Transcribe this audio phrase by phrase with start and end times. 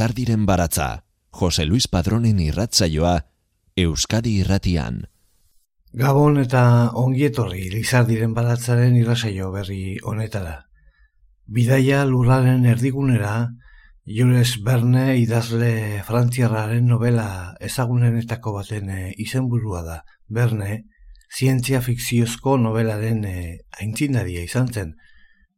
[0.00, 3.18] Lizardiren baratza, Jose Luis Padronen irratzaioa,
[3.76, 5.02] Euskadi irratian.
[5.92, 6.62] Gabon eta
[6.96, 10.54] ongietorri Lizardiren baratzaren irratzaio berri honetara.
[11.44, 13.34] Bidaia lurraren erdigunera,
[14.06, 19.98] Jules Verne idazle frantziarraren novela ezagunenetako baten eh, izenburua da.
[20.28, 20.84] Verne,
[21.36, 24.94] zientzia fikziozko novelaren eh, aintzindaria izan zen,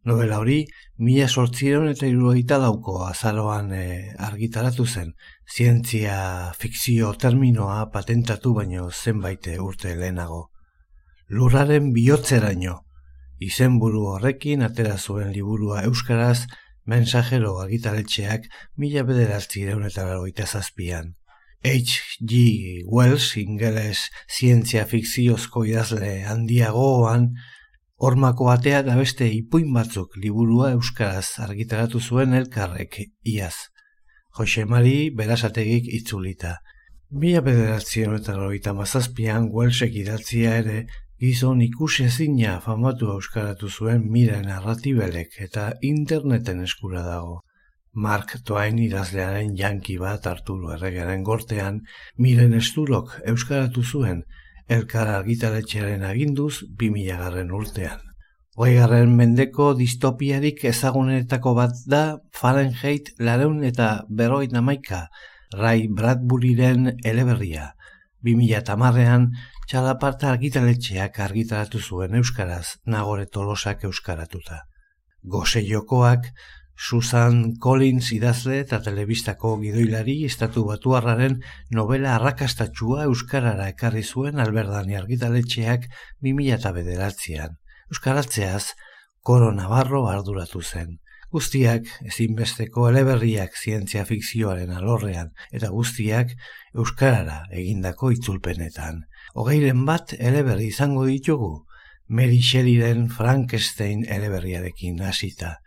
[0.05, 0.65] Novela hori,
[0.99, 3.83] mila sortziron eta irugaita dauko azaroan e,
[4.29, 5.13] argitaratu zen,
[5.47, 6.17] zientzia
[6.59, 10.41] fikzio terminoa patentatu baino zenbait urte lehenago.
[11.31, 12.81] Lurraren bihotzeraino,
[13.39, 16.49] izenburu horrekin atera zuen liburua euskaraz,
[16.87, 21.15] mensajero argitaletxeak mila bederatzi eta berroita zazpian.
[21.65, 22.83] H.G.
[22.91, 27.31] Wells, ingeles zientzia fikziozko idazle handiagoan,
[28.03, 32.97] Hormako atea da beste ipuin batzuk liburua euskaraz argitaratu zuen elkarrek
[33.33, 33.55] iaz.
[34.39, 36.57] Jose Mari berasategik itzulita.
[37.15, 40.81] Mila bederatzen eta loita mazazpian Wellsek idatzia ere
[41.23, 47.37] gizon ikusezina famatu euskaratu zuen mire narratibelek eta interneten eskura dago.
[47.95, 51.79] Mark Twain idazlearen janki bat Arturo erregaren gortean
[52.27, 54.25] miren esturok euskaratu zuen
[54.77, 58.03] elkar argitaletxearen aginduz 2000 garren urtean.
[58.57, 62.03] Hoi garren mendeko distopiarik ezagunetako bat da
[62.35, 65.07] Fahrenheit lareun eta berroit namaika,
[65.55, 67.71] Rai Bradburyren eleberria.
[68.27, 69.31] 2000 tamarrean,
[69.73, 74.59] txalaparta argitaletxeak argitaratu zuen euskaraz, nagore tolosak euskaratuta.
[75.35, 76.27] Gose jokoak,
[76.77, 81.39] Susan Collins idazle eta telebistako gidoilari estatu batuarraren
[81.79, 85.87] novela arrakastatxua Euskarara ekarri zuen alberdani argitaletxeak
[86.29, 87.57] 2000 eta bederatzean.
[87.95, 88.75] Euskaratzeaz,
[89.23, 90.99] Koro Navarro arduratu zen.
[91.33, 96.37] Guztiak ezinbesteko eleberriak zientzia fikzioaren alorrean eta guztiak
[96.77, 99.01] Euskarara egindako itzulpenetan.
[99.33, 101.65] Hogeiren bat eleberri izango ditugu,
[102.09, 105.59] Mary Shelleyren Frankenstein eleberriarekin hasita.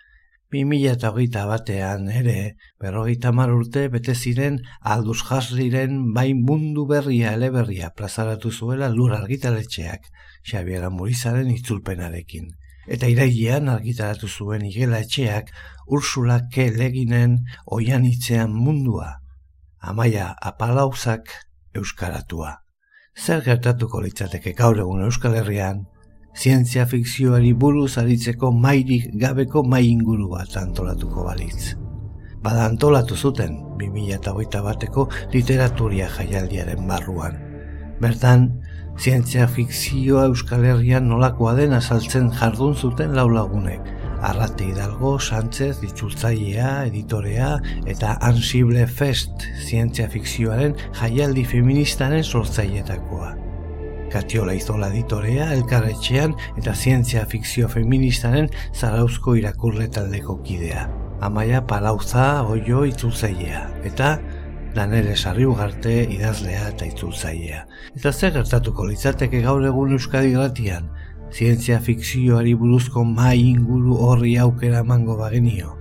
[0.54, 4.60] 2008 batean ere, berrogeita mar urte bete ziren
[4.96, 10.06] alduz jasriren bain mundu berria eleberria plazaratu zuela lur argitaletxeak,
[10.46, 12.52] Xabiera Murizaren itzulpenarekin.
[12.86, 15.50] Eta irailean argitaratu zuen igela etxeak
[15.88, 16.70] Ursula K.
[16.70, 19.10] Leginen oian itzean mundua,
[19.82, 21.34] amaia apalauzak
[21.74, 22.65] euskaratua.
[23.16, 25.86] Zer gertatuko litzateke gaur egun Euskal Herrian,
[26.36, 31.78] zientzia fikzioari buruz aritzeko mairik gabeko mai inguru bat antolatuko balitz.
[32.44, 37.40] Bada antolatu zuten 2008 bateko literaturia jaialdiaren barruan.
[38.04, 38.50] Bertan,
[39.00, 43.88] zientzia fikzioa Euskal Herrian nolakoa den azaltzen jardun zuten laulagunek.
[44.26, 53.36] Arrate Hidalgo, Sánchez, Ditzultzailea, Editorea eta Ansible Fest zientzia fikzioaren jaialdi feministaren sortzaietakoa.
[54.10, 60.88] Katiola izola editorea, elkarretxean eta zientzia fikzio feministaren zarauzko irakurle taldeko kidea.
[61.22, 63.62] Amaia palauza, oio, itzultzailea.
[63.86, 64.16] Eta
[64.76, 67.62] Danele Sarriugarte idazlea eta itzultzailea.
[67.96, 70.90] Eta zer gertatuko litzateke gaur egun Euskadi gratian,
[71.36, 75.76] zientzia fikzioari buruzko mai inguru horri aukera mango bagenio.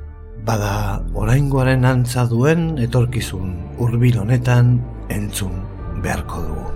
[0.49, 4.81] Bada, oraingoaren antza duen etorkizun hurbil honetan
[5.15, 5.61] entzun
[6.03, 6.74] beharko dugu.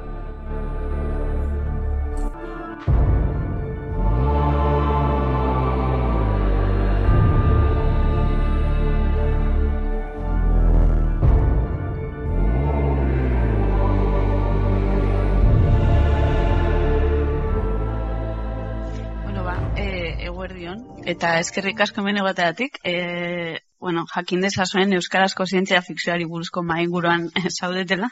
[21.09, 27.49] Eta eskerrik asko mene bateatik, e, bueno, jakin dezazuen Euskarazko zientzia fikzioari buruzko mainguruan e,
[27.49, 28.11] zaudetela,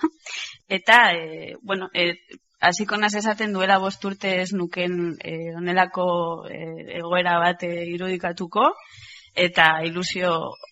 [0.79, 2.15] eta, e, bueno, e,
[2.61, 6.07] hasiko naz esaten duela bosturte ez nuken e, onelako
[6.49, 6.63] e,
[7.03, 8.71] egoera bat irudikatuko,
[9.37, 10.31] eta ilusio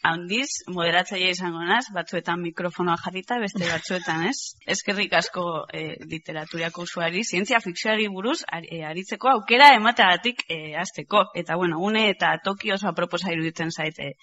[0.08, 4.38] handiz, moderatzaile izango naz, batzuetan mikrofonoa jarrita, beste batzuetan ez.
[4.74, 11.26] Ezkerrik asko e, literaturiako usuari, zientzia fikzioari buruz, e, aritzeko aukera emateagatik e, azteko.
[11.36, 14.14] Eta bueno, une eta toki oso aproposa iruditzen zaite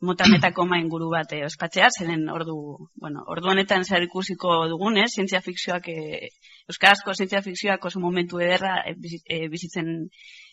[0.00, 2.56] motanetako main guru bat e, ospatzea, zenen ordu,
[3.02, 6.28] bueno, ordu honetan zer ikusiko dugunez, zientzia fikzioak, e,
[6.70, 8.94] euskarazko zientzia fikzioak oso momentu ederra e,
[9.50, 10.06] bizitzen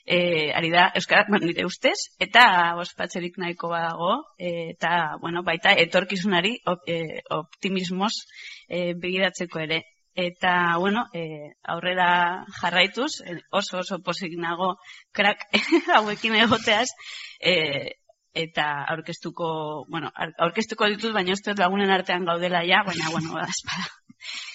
[0.05, 5.73] e, ari da euskara bueno, nire ustez eta ospatzerik nahiko badago e, eta bueno baita
[5.73, 8.13] etorkizunari op, e, optimismoz
[8.69, 9.81] e, begiratzeko ere
[10.15, 13.11] eta bueno e, aurrera jarraituz
[13.51, 14.75] oso oso posik nago
[15.11, 15.47] krak
[15.97, 16.87] hauekin egoteaz
[17.41, 17.55] e,
[18.35, 19.47] eta aurkeztuko,
[19.87, 20.09] bueno,
[20.43, 23.87] aurkeztuko ditut, baina ez lagunen artean gaudela ja, baina, bueno, espada.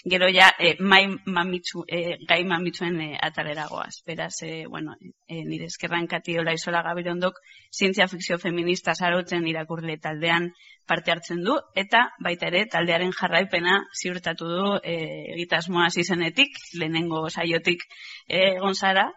[0.02, 4.00] Gero ja, e, mai mamitzu, e, gai mamitzuen e, atalera goaz.
[4.06, 4.94] Beraz, e, bueno,
[5.28, 7.36] e, nire eskerran kati hola izola gabirondok,
[7.68, 10.48] zientzia fikzio feminista zarotzen irakurle taldean
[10.88, 14.96] parte hartzen du, eta baita ere taldearen jarraipena ziurtatu du e,
[15.36, 17.84] egitasmoa zizenetik, lehenengo saiotik
[18.26, 19.10] egon zara,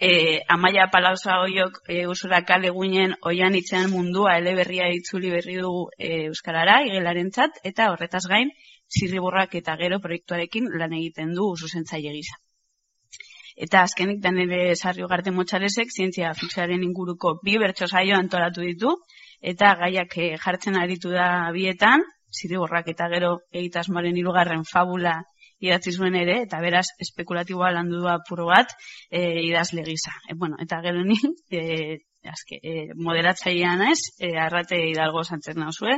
[0.00, 5.88] e, amaia palauza hoiok e, usura kale guinen oian itzean mundua eleberria itzuli berri du
[5.98, 8.54] e, Euskarara, igelaren txat, eta horretaz gain,
[8.98, 12.38] zirriburrak eta gero proiektuarekin lan egiten du usuzentzaile gisa.
[13.66, 18.94] Eta azkenik dan ere sarri ugarte motxaresek, zientzia fikzioaren inguruko bi bertso saio antolatu ditu,
[19.52, 21.26] eta gaiak e, jartzen aritu da
[21.56, 25.18] bietan, zirriburrak eta gero egitasmoaren irugarren fabula
[25.60, 28.72] idatzi zuen ere, eta beraz, espekulatiboa landu du apuro bat,
[29.10, 30.14] e, idazle gisa.
[30.28, 31.18] E, bueno, eta gero ni,
[31.52, 31.98] e,
[32.28, 35.96] azke, e, moderatzaia naiz, e, arrate hidalgo zantzen nauzue,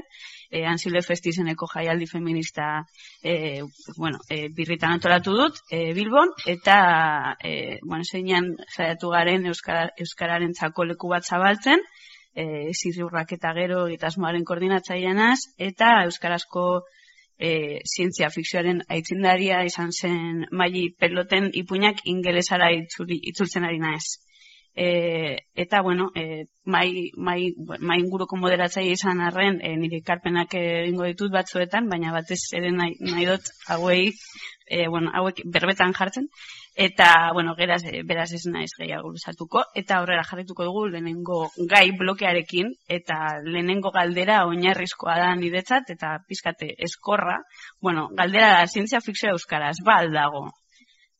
[0.50, 2.86] e, ansile festizeneko jaialdi feminista,
[3.22, 3.62] e,
[3.96, 10.54] bueno, e, birritan antolatu dut, e, Bilbon, eta, e, bueno, zeinan zaiatu garen Euskara, Euskararen
[10.54, 11.82] txako leku bat zabaltzen,
[12.34, 16.66] e, zirriurrak eta gero egitasmoaren koordinatzaianaz, eta Euskarazko
[17.38, 24.06] e, zientzia fikzioaren aitzindaria izan zen maili peloten ipuinak ingelesara itzuli, itzultzen ari naiz.
[24.74, 31.04] E, eta, bueno, e, mai, mai, mai inguruko moderatzaile izan arren e, nire karpenak egingo
[31.10, 34.14] ditut batzuetan, baina batez ere nahi, nahi dut hauei,
[34.64, 36.30] e, bueno, hauek berbetan jartzen,
[36.74, 42.72] eta, bueno, geraz, beraz ez naiz gehiago luzatuko, eta aurrera jarrituko dugu lehenengo gai blokearekin,
[42.88, 47.42] eta lehenengo galdera oinarrizkoa da niretzat, eta pizkate eskorra,
[47.80, 50.46] bueno, galdera da, zientzia fikzioa euskaraz, ba aldago,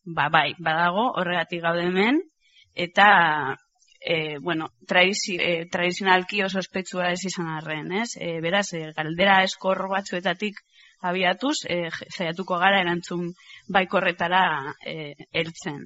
[0.06, 2.24] ba bai, badago, horregatik gaude hemen,
[2.74, 3.56] eta,
[4.00, 8.10] e, bueno, tradizi, e, tradizionalki oso espetsua ez izan arren, ez?
[8.18, 10.58] E, beraz, e, galdera eskorro batzuetatik
[11.02, 13.32] abiatuz, e, zaiatuko gara erantzun
[13.68, 14.44] baikorretara
[14.86, 15.84] e, eltzen.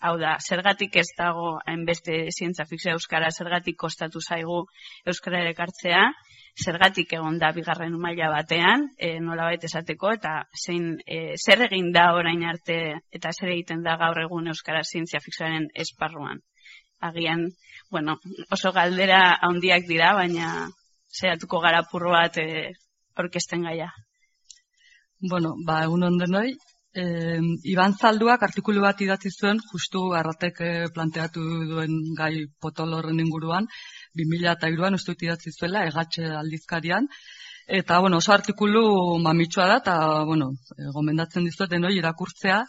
[0.00, 4.60] Hau da, zergatik ez dago hainbeste zientza fikzioa euskara, zergatik kostatu zaigu
[5.10, 6.04] euskara ekartzea,
[6.64, 10.32] zergatik egon da bigarren maila batean, e, nola baita esateko, eta
[10.64, 12.78] zein, e, zer egin da orain arte,
[13.14, 16.42] eta zer egiten da gaur egun euskara zientzia fikzioaren esparruan.
[17.08, 17.46] Agian,
[17.90, 18.18] bueno,
[18.50, 20.68] oso galdera handiak dira, baina
[21.20, 22.72] zehatuko gara purro bat e,
[23.16, 23.92] orkesten gaia.
[25.30, 26.52] Bueno, ba, egun ondenoi,
[26.94, 27.04] e,
[27.72, 33.68] Iban Zalduak artikulu bat idatzi zuen, justu arratek eh, planteatu duen gai potolorren inguruan,
[34.18, 37.08] 2002an uste idatzi zuela, egatxe aldizkarian,
[37.80, 38.82] eta, bueno, oso artikulu
[39.22, 40.52] mamitsua da, eta, bueno,
[40.94, 42.62] gomendatzen dizuet denoi irakurtzea,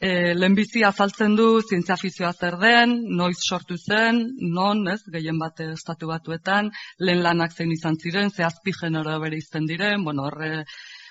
[0.00, 4.20] e, lehenbizi azaltzen du zientzia fizioa zer den, noiz sortu zen,
[4.56, 9.70] non, ez, gehien bat estatu batuetan, lehen lanak zein izan ziren, zehazpi genero bere izten
[9.70, 10.64] diren, bueno, horre,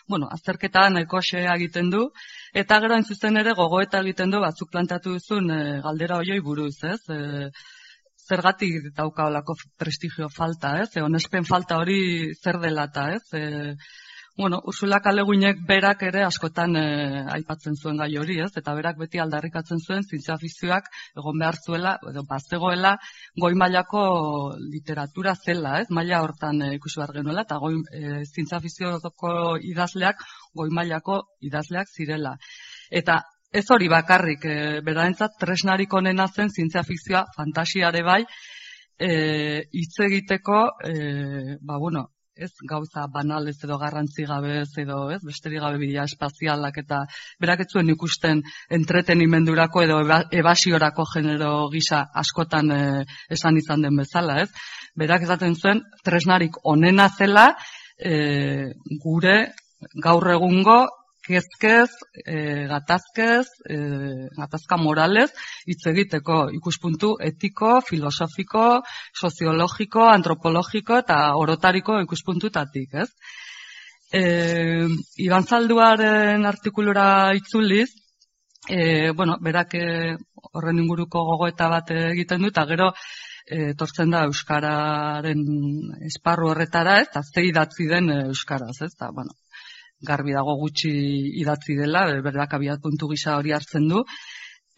[0.08, 2.10] bueno, azterketa nahiko egiten du,
[2.54, 7.00] eta gero zuzen ere gogoeta egiten du batzuk plantatu duzun e, galdera hoioi buruz, ez?
[7.10, 7.50] E,
[8.28, 10.90] zergatik dauka olako prestigio falta, ez?
[10.96, 13.24] E, onespen falta hori zer dela eta, ez?
[13.34, 13.76] E,
[14.36, 16.86] bueno, Ursula Kaleguinek berak ere askotan e,
[17.36, 18.50] aipatzen zuen gai hori, ez?
[18.58, 20.90] Eta berak beti aldarrikatzen zuen zientzia fizioak
[21.22, 22.96] egon behar zuela edo bazegoela
[23.44, 24.06] goi mailako
[24.72, 25.88] literatura zela, ez?
[25.90, 29.36] Maila hortan e, ikusi behar genuela eta goi e, zientzia fizioko
[29.74, 30.26] idazleak
[30.58, 32.34] goi mailako idazleak zirela.
[32.90, 33.22] Eta
[33.54, 38.24] ez hori bakarrik, e, berarentzat tresnarik onena zen zientzia fizioa fantasiare bai,
[39.04, 45.22] hitz egiteko eh ba bueno, ez gauza banal ez edo garrantzi gabe ez edo ez
[45.22, 47.04] besterik gabe bidea espazialak eta
[47.42, 50.00] berak ez zuen ikusten entretenimendurako edo
[50.32, 52.82] ebasiorako genero gisa askotan e,
[53.30, 54.50] esan izan den bezala ez.
[54.96, 57.52] Berak esaten zuen tresnarik onena zela
[57.98, 58.74] e,
[59.04, 59.38] gure
[60.02, 60.80] gaur egungo
[61.24, 61.90] kezkez,
[62.26, 63.78] e, gatazkez, e,
[64.36, 65.30] gatazka moralez,
[65.70, 66.50] hitz egiteko.
[66.58, 68.66] Ikuspuntu etiko, filosofiko,
[69.20, 73.10] soziologiko, antropologiko eta orotariko ikuspuntutatik, ez?
[74.14, 74.24] E,
[75.26, 77.08] Iban Zalduaren artikulura
[77.40, 77.90] itzuliz,
[78.70, 79.78] e, bueno, berak
[80.54, 82.92] horren inguruko gogoeta bat egiten du, eta gero
[83.48, 85.42] e, tortzen da Euskararen
[86.10, 89.36] esparru horretara, ez, eta zei datzi den Euskaraz, ez, eta, bueno,
[90.08, 90.92] garbi dago gutxi
[91.42, 94.04] idatzi dela, berdak abiat puntu gisa hori hartzen du.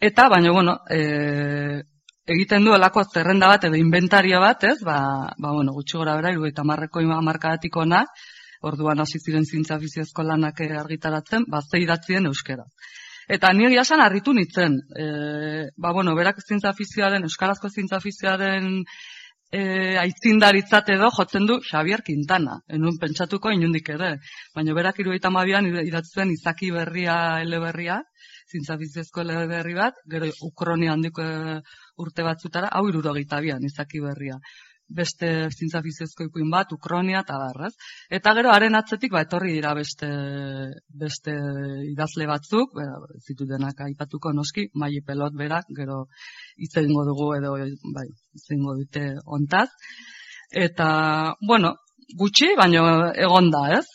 [0.00, 1.82] Eta, baina, bueno, e,
[2.26, 4.78] egiten du alako zerrenda bat edo inventario bat, ez?
[4.84, 4.98] Ba,
[5.38, 8.04] ba bueno, gutxi gora bera, irueta marreko hamarkadatik ona,
[8.62, 12.64] orduan hasi ziren zintza fiziozko lanak argitaratzen, ba, ze idatzien euskera.
[13.28, 18.00] Eta ni egia harritu nitzen, e, ba, bueno, berak zintza euskarazko zintza
[19.52, 24.16] e, aitzindaritzat edo jotzen du Xavier Quintana, enun pentsatuko inundik ere.
[24.54, 28.00] Baina berak irueta mabian idatzen izaki berria, ele berria,
[28.50, 31.26] zintza fiziozko ele berri bat, gero ukronia handiko
[32.02, 34.40] urte batzutara, hau irurogeita bian izaki berria
[34.88, 37.72] beste zintza fiziozko ipuin bat, Ukronia eta barraz.
[38.10, 40.08] Eta gero, haren atzetik, ba, etorri dira beste,
[40.88, 41.34] beste
[41.90, 46.04] idazle batzuk, bera, zitu denak aipatuko noski, mai pelot berak, gero
[46.56, 47.56] izango dugu edo,
[47.96, 48.06] bai,
[48.38, 49.68] izango dute ontaz.
[50.50, 51.74] Eta, bueno,
[52.18, 53.86] gutxi, baino egonda, ez?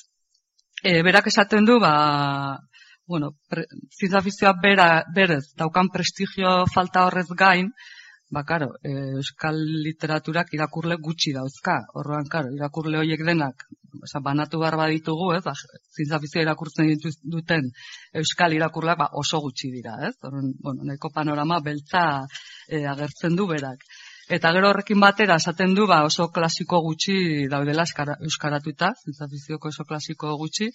[0.83, 2.57] E, berak esaten du, ba,
[3.07, 3.31] bueno,
[3.99, 7.71] zintza bera, berez, daukan prestigio falta horrez gain,
[8.31, 11.73] Ba, karo, e, euskal literaturak irakurle gutxi dauzka.
[11.99, 13.65] Horroan, karo, irakurle horiek denak,
[13.99, 15.51] oza, banatu behar baditugu, ez, ba,
[15.97, 16.93] zintzafizia irakurtzen
[17.33, 17.67] duten
[18.21, 20.13] euskal irakurleak ba, oso gutxi dira, ez?
[20.23, 22.05] Horren, bueno, nahiko panorama beltza
[22.69, 23.83] e, agertzen du berak.
[24.31, 30.37] Eta gero horrekin batera esaten du ba, oso klasiko gutxi daudela euskaratuta, zintzafizioko oso klasiko
[30.39, 30.71] gutxi.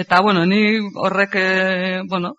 [0.00, 2.32] Eta, bueno, ni horrek, e, bueno,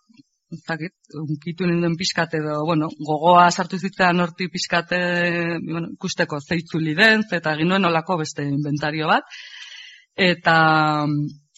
[0.68, 5.00] zakit, unkitu ninden pixkate edo, bueno, gogoa sartu zitzen horti pixkate,
[5.66, 9.28] bueno, ikusteko zeitzuli den, eta egin nuen olako beste inventario bat.
[10.16, 10.56] Eta,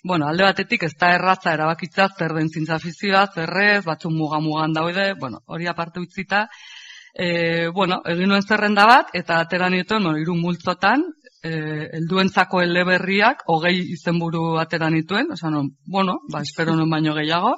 [0.05, 5.41] bueno, alde batetik ez da erratza erabakitza zer den zintzafizioa, zerrez, batzun muga-mugan daude, bueno,
[5.47, 6.45] hori aparte utzita.
[7.15, 11.03] E, bueno, egin nuen zerrenda bat, eta atera nioten, bueno, irun multzotan,
[11.41, 11.51] e,
[11.99, 17.55] elduentzako eleberriak, hogei izenburu atera nituen, osan, bueno, ba, espero non baino gehiago,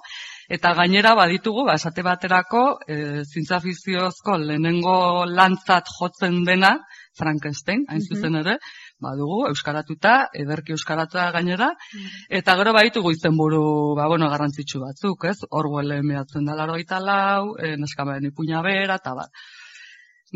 [0.47, 6.77] Eta gainera baditugu, ba, esate baterako, e, zintzafiziozko lehenengo lantzat jotzen dena,
[7.17, 8.55] Frankenstein, hain zuzen ere,
[9.03, 10.13] badugu, euskaratuta,
[10.43, 12.23] ederki euskaratuta gainera, mhm.
[12.39, 13.61] eta gero baditugu izenburu,
[13.99, 15.37] ba, bueno, garrantzitsu batzuk, ez?
[15.51, 16.77] Orwell mehatzen da laro
[17.09, 19.31] lau, e, neskamaen ipuña bera, eta bat.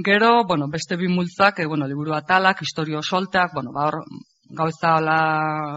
[0.06, 4.04] Gero, bueno, beste bi multzak, e, bueno, liburu atalak, historio solteak, bueno, ba, hor,
[4.58, 5.18] gauza hola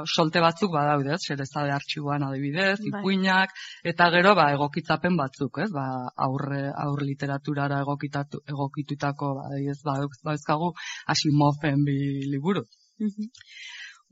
[0.04, 1.20] solte batzuk badaude, ez?
[1.28, 2.88] Serezabe artxiboan adibidez, bai.
[2.90, 3.54] ipuinak
[3.92, 5.70] eta gero ba egokitzapen batzuk, ez?
[5.74, 5.86] Ba
[6.28, 9.98] aurre aur literaturara egokitatu egokitutako ba ez ba
[10.30, 10.72] dauzkagu
[11.14, 11.98] Asimoven bi
[12.30, 12.64] liburu.
[12.98, 13.30] Mm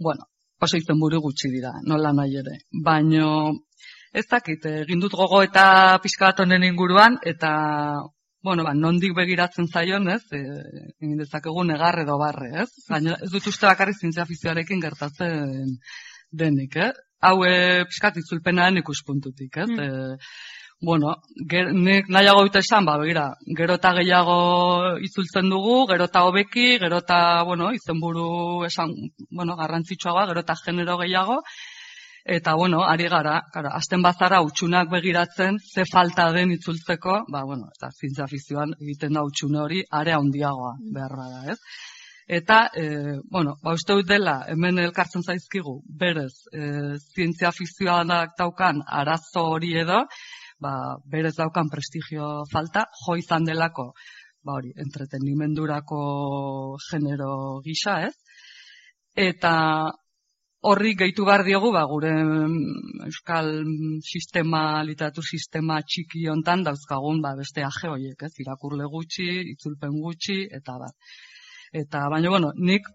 [0.03, 0.25] Bueno,
[0.59, 2.57] oso izen buru gutxi dira, nola nahi ere.
[2.85, 3.29] Baino
[4.13, 7.53] ez dakit, egin dut gogo eta pixka bat honen inguruan, eta
[8.43, 10.41] bueno, ba, nondik begiratzen zaion, ez, e,
[10.99, 12.71] egin dezakegu negar edo barre, ez?
[12.91, 15.77] Baina ez dut uste bakarrik zintzia fizioarekin gertatzen
[16.31, 16.91] denik, eh?
[17.23, 19.69] Hau, e, piskat itzulpenaren ikuspuntutik, ez?
[19.71, 19.81] Mm.
[19.87, 20.19] E,
[20.83, 21.13] bueno,
[21.51, 24.39] ger, nik nahiago dute esan, ba, begira, gero eta gehiago
[25.07, 28.91] itzultzen dugu, gero eta hobeki, gero eta, bueno, izenburu esan,
[29.31, 31.39] bueno, garrantzitsuagoa, gero eta genero gehiago,
[32.25, 37.67] Eta, bueno, ari gara, gara azten bazara utxunak begiratzen, ze falta den itzultzeko, ba, bueno,
[37.75, 41.59] eta zintza fizioan egiten da utxune hori, area handiagoa beharra da, ez?
[42.29, 48.85] Eta, e, bueno, ba, uste dut dela, hemen elkartzen zaizkigu, berez, e, zientzia fizioan daukan
[48.87, 50.05] arazo hori edo,
[50.63, 50.75] ba,
[51.11, 53.89] berez daukan prestigio falta, jo izan delako,
[54.47, 56.05] ba, hori, entretenimendurako
[56.87, 57.33] genero
[57.67, 58.15] gisa, ez?
[59.19, 59.91] Eta,
[60.63, 62.13] horri gehitu behar diogu, ba, gure
[63.09, 63.51] euskal
[64.07, 70.39] sistema, literatur sistema txiki hontan dauzkagun, ba, beste aje horiek, ez, irakurle gutxi, itzulpen gutxi,
[70.61, 70.93] eta ba.
[71.83, 72.87] Eta, baina, bueno, nik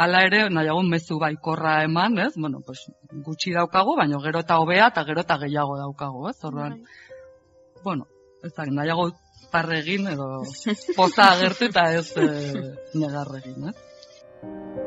[0.00, 2.86] ala ere, nahiagun mezu baikorra eman, ez, bueno, pues,
[3.28, 7.84] gutxi daukagu, baina gero eta hobea eta gero eta gehiago daukagu, ez, orduan, bai.
[7.84, 8.08] bueno,
[8.44, 9.10] ez da, nahiago
[9.52, 10.42] parregin, edo
[10.96, 12.26] poza agertu eta ez e,
[12.96, 14.85] negarregin, ez.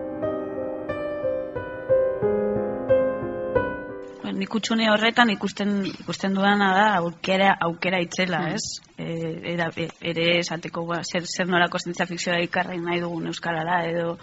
[4.36, 8.56] Nik utxune horretan ikusten ikusten dudana da aukera aukera itzela, mm.
[8.56, 8.64] ez?
[8.98, 9.08] E,
[9.54, 14.18] era, e, ere esateko ba, zer, zer norako zientzia fikzioa ikarri nahi dugun euskarara edo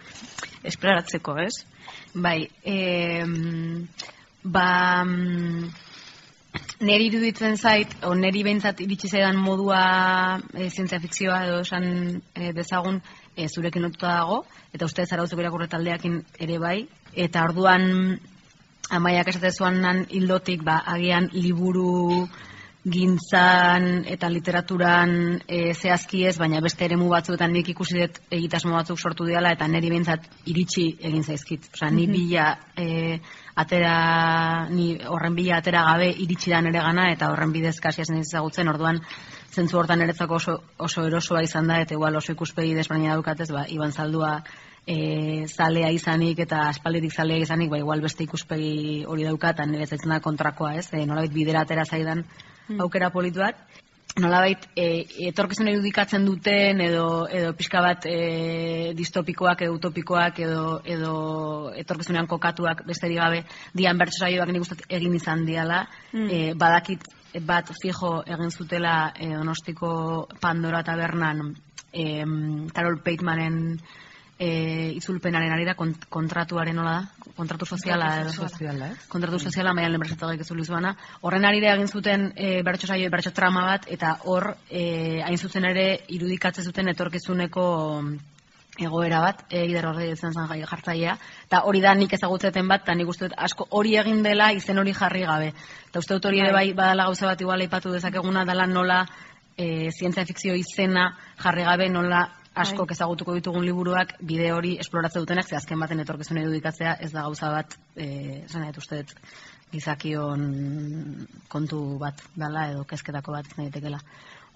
[0.64, 1.54] esploratzeko, ez?
[2.14, 2.76] Bai, e,
[4.44, 4.68] ba
[6.80, 9.80] neri iruditzen zait, o neri behintzat iritsi zaidan modua
[10.54, 11.86] e, zientzia fikzioa edo esan
[12.34, 13.00] e, dezagun
[13.34, 14.42] e, zurekin lotuta dago,
[14.76, 16.78] eta uste zarautzeko irakurre taldeakin ere bai,
[17.26, 18.18] eta orduan
[18.90, 22.26] amaiak esate zuan nan hildotik, ba, agian liburu
[22.86, 29.00] gintzan eta literaturan e, zehazki ez, baina beste eremu batzuetan nik ikusi dut egitasmo batzuk
[29.00, 31.66] sortu diala eta niri behintzat iritsi egin zaizkit.
[31.74, 33.18] Osea, ni bila e,
[33.58, 33.96] atera,
[34.70, 38.70] ni horren bila atera gabe iritsi da nere gana eta horren bidez kasi esan ezagutzen,
[38.70, 39.02] orduan
[39.50, 43.66] zentzu hortan eretzako oso, oso erosoa izan da eta igual oso ikuspegi desberdina daukatez, ba,
[43.66, 44.36] Iban Zaldua
[44.86, 49.86] e, zalea izanik eta aspalditik zalea izanik, ba, igual beste ikuspegi hori daukat, eta nire
[49.86, 50.86] zaitzen da kontrakoa, ez?
[50.94, 52.24] E, nolabait bidera atera zaidan
[52.78, 53.58] aukera politu bat.
[54.16, 61.12] Nolabait, e, etorkizun irudikatzen duten edo, edo pixka bat e, distopikoak edo utopikoak edo, edo
[61.82, 63.42] etorkizunean kokatuak besterik gabe
[63.76, 65.82] dian bertso saioak nik uste egin izan diala.
[66.14, 67.04] E, badakit
[67.44, 69.90] bat fijo egin zutela e, donostiko
[70.40, 71.50] Pandora tabernan
[71.92, 72.24] e,
[72.72, 73.76] Carol Peitmanen
[74.38, 77.32] e, itzulpenaren arira kont kontratuaren nola da?
[77.36, 78.10] Kontratu soziala.
[78.22, 79.08] Edo- soziala, ez?
[79.08, 80.96] kontratu soziala mailan enpresatagik ez zuana.
[81.22, 85.64] Horren arira egin zuten e, bertso saio, bertso trama bat, eta hor, e, hain zuzen
[85.64, 87.66] ere, irudikatzen zuten etorkizuneko
[88.78, 91.16] egoera bat, e, Ider horre izan zen jartzailea,
[91.46, 94.78] eta hori da nik ezagutzeten bat, eta nik uste dut asko hori egin dela izen
[94.78, 95.52] hori jarri gabe.
[95.88, 99.06] Eta uste dut hori ere bai badala gauza bat igual aipatu dezakeguna dela nola
[99.56, 102.26] e, zientzia fikzio izena jarri gabe nola
[102.56, 107.26] asko ezagutuko ditugun liburuak bide hori esploratzen dutenak, ze azken baten etorkizuna irudikatzea ez da
[107.26, 108.06] gauza bat, e,
[108.46, 109.12] esan uste dut,
[109.72, 110.46] gizakion
[111.52, 114.00] kontu bat dala edo kezketako bat izan daitekela.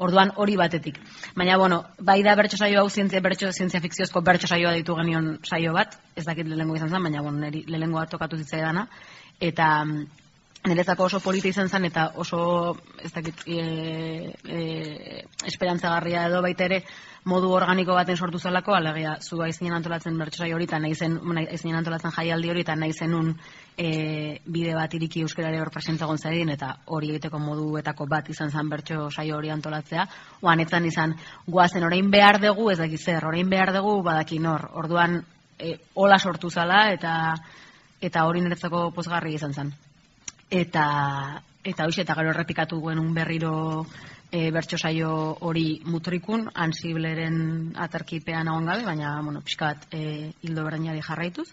[0.00, 0.96] Orduan hori batetik.
[1.36, 5.34] Baina, bueno, bai da bertso saio hau zientzia, bertso zientzia fikziozko bertso saioa ditu genion
[5.44, 8.86] saio bat, ez dakit lehengo izan zen, baina, bueno, neri lehengoa tokatu zitzaidana,
[9.40, 9.68] eta
[10.68, 16.82] niretzako oso polita izan zen, eta oso, ez dakit, e, e, esperantzagarria edo baita ere,
[17.24, 21.16] modu organiko baten sortu zelako, alegia, zu aizinen antolatzen bertso saio hori, eta nahi zen,
[21.20, 23.32] nahi- aizinen antolatzen jaialdi hori, eta nahi zenun
[23.76, 28.68] e, bide bat iriki euskarare hor presentzagon zaidin, eta hori egiteko moduetako bat izan zen
[28.68, 30.06] bertso saio hori antolatzea,
[30.42, 34.68] oan etzan izan, guazen orain behar dugu, ez dakit zer, orain behar dugu badakin hor,
[34.84, 35.22] orduan
[35.58, 37.34] e, hola sortu zala, eta
[38.00, 39.72] eta hori niretzako pozgarri izan zen.
[40.50, 43.86] Eta eta hoxe eta gero errepikatu genuen berriro
[44.30, 50.64] e, bertso saio hori mutrikun, ansibleren aterkipean egon gabe, baina, bueno, pixka bat e, hildo
[50.64, 51.48] berdinari jarraituz.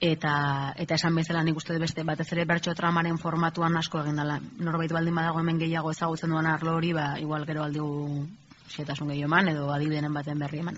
[0.00, 4.40] Eta, eta esan bezala nik uste beste batez ere bertso tramaren formatuan asko egin dela.
[4.60, 8.26] Norbait baldin badago hemen gehiago ezagutzen duan arlo hori, ba, igual gero aldigu
[8.68, 10.76] xetasun gehiago eman edo adibidenen baten berri eman.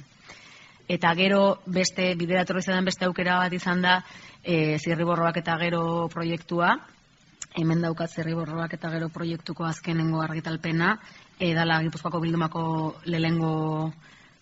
[0.88, 4.04] Eta gero beste bidera etorri beste aukera bat izan da
[4.42, 6.78] e, zirriborroak eta gero proiektua.
[7.58, 10.92] Hemen daukat zirriborroak eta gero proiektuko azkenengo argitalpena.
[11.38, 12.62] E, dala Gipuzkoako bildumako
[13.10, 13.90] lehengo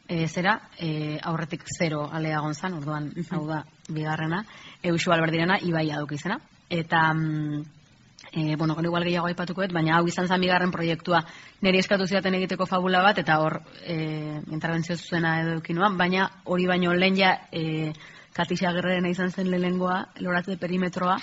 [0.09, 4.43] e, zera, e, aurretik zero alea gonzan, orduan, hau da, bigarrena,
[4.83, 6.39] Eusu Alberdirena, Ibaia duk izena.
[6.69, 7.63] Eta, mm,
[8.33, 11.23] e, bueno, gero igual gehiago aipatuko dut, baina hau izan zen bigarren proiektua
[11.65, 13.97] niri eskatu zidaten egiteko fabula bat, eta hor e,
[14.53, 17.93] interbentzio zuzena edo eukinuan, baina hori baino lehen ja e,
[18.37, 21.17] Katisa Gerrerena izan zen lehengoa, loratze perimetroa,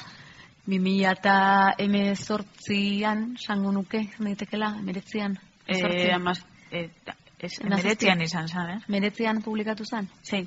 [0.66, 6.40] 2000 eta emezortzian, sango nuke, izan daitekela, emeretzian, Eh, amaz,
[6.72, 6.90] eh,
[7.40, 8.80] ez, emeretzian izan zen, eh?
[8.88, 10.10] Meretzian publikatu zen?
[10.22, 10.46] Sí.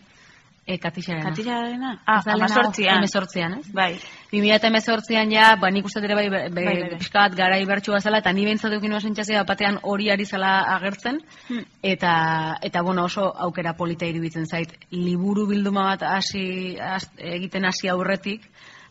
[0.69, 1.29] E, Katixarena.
[1.31, 2.03] Katixarena?
[2.07, 2.97] Ah, amazortzian.
[2.99, 3.71] Hemezortzian, ez?
[3.73, 3.99] Bai.
[4.33, 6.99] 2018an ja, ba nik uste dut ere bai, be, Bai, bai.
[6.99, 10.65] pixka bat garai bertsua zela, eta ni behintzat eukin nuen sentsazioa batean hori ari zela
[10.75, 11.63] agertzen, Hmm.
[11.83, 17.89] eta, eta bueno, oso aukera polita iruditzen zait, liburu bilduma bat hasi has- egiten hasi
[17.89, 18.43] aurretik,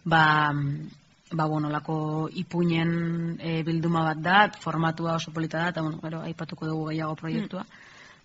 [0.05, 0.51] ba,
[1.31, 6.21] ba bueno, lako ipuinen e, bilduma bat da, formatua oso polita da, eta bueno, gero
[6.21, 7.65] aipatuko dugu gehiago proiektua.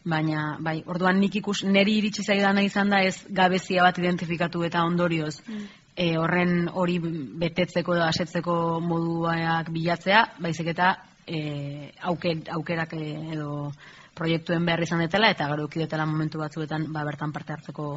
[0.04, 4.84] Baina, bai, orduan nik ikus, neri iritsi zaidana izan da ez gabezia bat identifikatu eta
[4.88, 5.42] ondorioz
[5.96, 6.98] e, horren hori
[7.42, 10.94] betetzeko edo asetzeko moduak bilatzea, baizik eta
[11.26, 13.50] e, auker, aukerak e, edo
[14.16, 17.92] proiektuen behar izan detela eta gero ukidetela momentu batzuetan ba, bertan parte hartzeko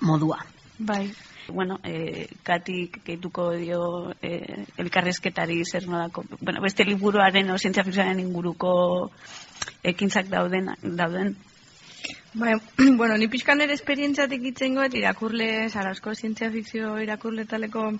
[0.00, 0.38] modua.
[0.78, 1.08] Bai.
[1.48, 9.10] Bueno, eh, katik gehituko dio eh, elkarrezketari zer nolako, bueno, beste liburuaren o zientzia inguruko
[9.82, 11.36] ekintzak dauden, dauden.
[12.34, 12.54] Bai,
[13.00, 17.92] bueno, ni pixkan ere esperientzatik itzengo et irakurle, Sarasko zientzia fikzio irakurle taleko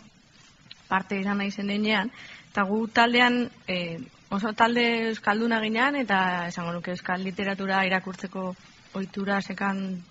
[0.89, 2.13] parte izan nahi zen denean,
[2.51, 3.99] eta gu taldean e,
[4.31, 8.55] oso talde euskalduna ginean, eta esango nuke euskal literatura irakurtzeko
[8.95, 10.03] ohitura sekan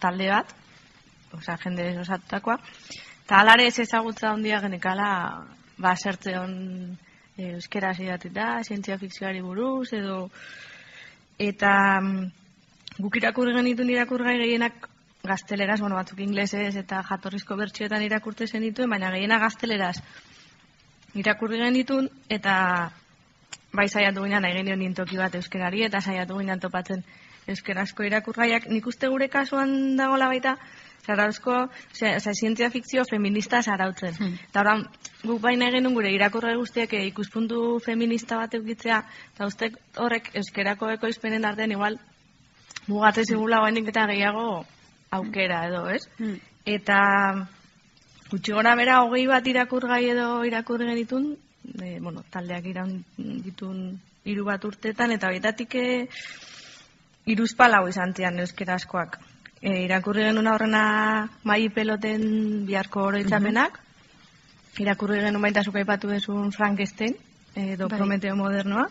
[0.00, 0.56] talde bat,
[1.36, 2.58] osea, jende osatutakoa,
[3.24, 5.10] eta alare ez ezagutza handia genekala,
[5.78, 6.54] ba, sertze hon
[7.36, 10.28] e, euskera idatita, zientzia fikzioari buruz, edo
[11.40, 12.24] eta mm,
[13.00, 14.88] guk irakurri genituen irakurgai gehienak
[15.22, 19.98] gazteleraz, bueno, batzuk inglesez eta jatorrizko bertsioetan irakurte zenituen, baina gehiena gazteleraz
[21.14, 22.54] irakurri genituen eta
[23.72, 27.04] bai saiatu ginen nahi genio nintoki bat euskerari eta saiatu ginen topatzen
[27.50, 28.66] euskarazko irakurgaiak.
[28.68, 30.56] Nik uste gure kasuan dagoela baita,
[31.06, 34.14] Zarauzko, oza, zientzia fikzio feminista zarautzen.
[34.18, 34.34] Hmm.
[34.50, 34.84] Eta oran,
[35.24, 39.00] guk baina egin gure irakurre guztiak eh, ikuspuntu feminista bat eukitzea,
[39.34, 41.98] eta uste horrek euskerako ekoizpenen artean igual
[42.88, 44.44] mugatzen zigula guenik eta gehiago
[45.16, 46.04] aukera edo, ez?
[46.18, 46.36] Hmm.
[46.66, 47.00] Eta
[48.30, 51.32] gutxi gora bera hogei bat irakurgai edo irakurri genitun,
[51.80, 53.82] e, bueno, taldeak iraun ditun
[54.28, 55.88] hiru bat urtetan, eta baitatik e,
[57.34, 59.18] iruzpalau izan zian euskerazkoak.
[59.60, 63.72] E, irakurri genuen horrena mai peloten biharko oroitzamenak.
[63.72, 64.82] Mm -hmm.
[64.84, 67.16] Irakurri genuen baita zuka ipatu desun Frankenstein,
[67.54, 67.98] edo bai.
[67.98, 68.88] Prometeo modernoa.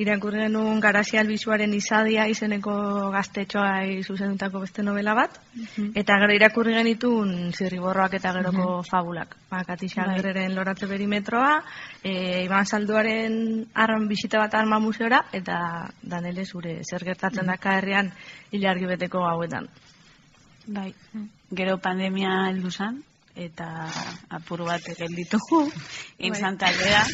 [0.00, 2.72] Irakurri genuen Garazi Albizuaren izadia izeneko
[3.12, 5.36] gaztetxoa zuzendutako beste novela bat.
[5.54, 5.90] Mhm.
[5.94, 9.36] Eta gero irakurri genitun zirriborroak eta geroko mm fabulak.
[9.50, 10.48] Ba, Katixan bai.
[10.54, 11.62] loratze perimetroa,
[12.02, 17.52] e, Iban Salduaren arran bisita bat arma museora, eta danele zure zer gertatzen mm -hmm.
[17.52, 18.12] daka herrian
[18.50, 19.68] hilargi beteko hauetan.
[20.66, 20.94] Bai,
[21.50, 23.02] gero pandemia heldu zan,
[23.34, 23.88] eta
[24.30, 25.62] apur bat gelditugu
[26.18, 26.66] inzan bai.
[26.66, 27.04] taldea.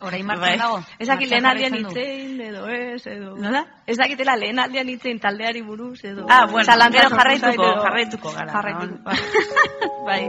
[0.00, 0.58] Horain martzen bai.
[0.60, 0.80] dago.
[0.98, 3.36] Ez dakit lehen aldean itzein, edo ez, edo...
[3.40, 3.64] Nola?
[3.86, 6.26] Ez dakitela lehen aldean itzein taldeari buruz, edo...
[6.28, 8.52] Ah, bueno, gero jarraituko, jarraituko gara.
[8.52, 9.16] Jarraituko, bai.
[10.10, 10.22] bai.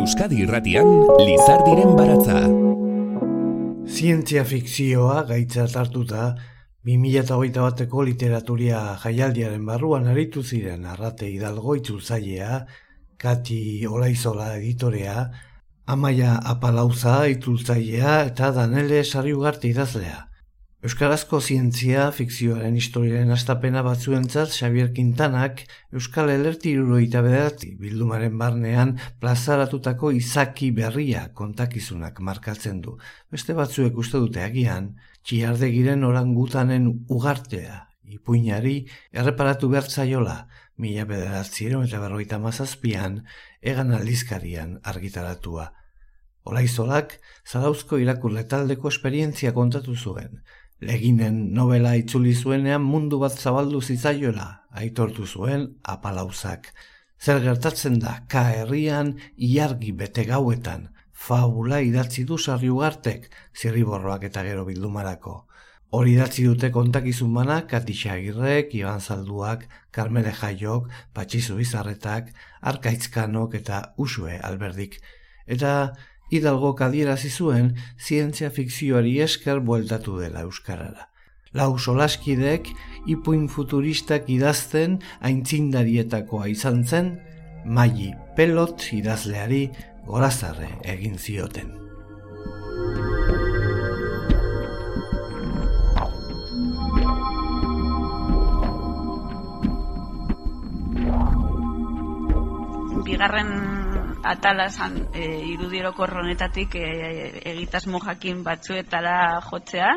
[0.00, 0.88] Euskadi irratian,
[1.20, 2.71] Lizardiren baratza.
[3.86, 6.34] Zientzia fikzioa gaitza hartuta
[6.86, 12.64] 2008 bateko literaturia jaialdiaren barruan aritu ziren arrate hidalgo itzultzailea,
[13.18, 15.30] Kati Olaizola editorea,
[15.86, 20.31] Amaia Apalauza itzultzailea eta Danele Sarriugarte idazlea.
[20.82, 25.60] Euskarazko zientzia fikzioaren historiaren astapena batzuentzat Xavier Quintanak
[25.94, 32.96] Euskal Elerti iruroita bederatzi bildumaren barnean plazaratutako izaki berria kontakizunak markatzen du.
[33.30, 34.88] Beste batzuek uste dute agian,
[35.22, 38.80] txiardegiren orangutanen ugartea, ipuinari
[39.12, 40.34] erreparatu bertzaiola,
[40.82, 43.20] mila bederatzieron eta berroita mazazpian,
[43.62, 45.68] egan aldizkarian argitaratua.
[46.42, 50.42] Olaizolak, zarauzko irakurle taldeko esperientzia kontatu zuen,
[50.82, 56.72] Leginen novela itzuli zuenean mundu bat zabaldu zitzaioela, aitortu zuen apalauzak.
[57.22, 64.42] Zer gertatzen da, ka herrian, iargi bete gauetan, fabula idatzi du sarri ugartek, zirriborroak eta
[64.42, 65.36] gero bildumarako.
[65.94, 72.32] Hori idatzi dute kontakizun bana, Katisa Agirrek, Iban Zalduak, Karmele Jaiok, Patxizu Bizarretak,
[72.72, 74.98] Arkaitzkanok eta Usue Alberdik.
[75.46, 75.92] Eta
[76.32, 81.10] Hidalgo kadierazi zuen zientzia fikzioari esker bueltatu dela euskarara.
[81.52, 82.70] Lau solaskidek
[83.12, 87.12] ipuin futuristak idazten aintzindarietakoa izan zen,
[87.66, 89.66] maili pelot idazleari
[90.08, 91.76] gorazarre egin zioten.
[103.04, 103.71] Bigarren
[104.22, 106.86] atala zan e, irudiero korronetatik e,
[107.52, 109.90] egitasmo jakin batzuetara jotzea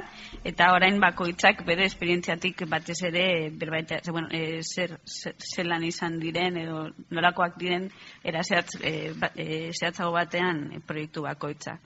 [0.43, 6.57] eta orain bakoitzak bere esperientziatik batez ere berbaita, ze, bueno, e, zer, zelan izan diren
[6.57, 7.89] edo nolakoak diren
[8.23, 11.79] era zehatz, e, ba, e, zehatzago batean proiektu bakoitza.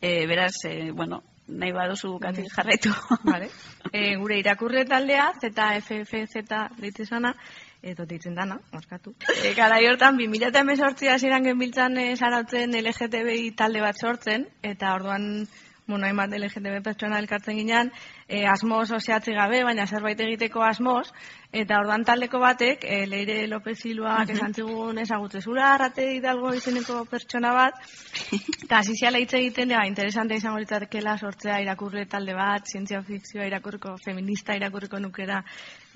[0.00, 2.92] E, beraz, e, bueno, nahi baduzu gatik jarraitu.
[3.24, 3.48] Vale.
[3.92, 7.34] E, gure irakurre taldea, ZFFZ ditzizana,
[7.82, 9.16] edo ditzen dana, markatu.
[9.42, 15.48] E, gara hortan, 2018 hasieran genbiltzan e, sarautzen LGTBI talde bat sortzen, eta orduan,
[15.88, 17.90] bueno, hainbat LGTB pertsona elkartzen ginean,
[18.28, 21.08] e, asmoz oseatzi gabe, baina zerbait egiteko asmoz,
[21.50, 24.30] eta orduan taldeko batek, e, Leire López -huh.
[24.30, 27.74] esan zigun ezagutze zura, arrate hidalgo izeneko pertsona bat,
[28.64, 33.96] eta asiziala hitz egiten, ja, interesante izango litzatekela sortzea irakurre talde bat, zientzia fikzioa irakurriko,
[34.04, 35.42] feminista irakurriko nukera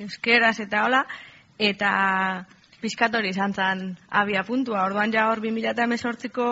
[0.00, 1.06] euskeraz, eta hola,
[1.58, 2.46] eta
[2.80, 4.84] pizkatori izan zen abia puntua.
[4.84, 6.46] Orduan ja hor 2018ko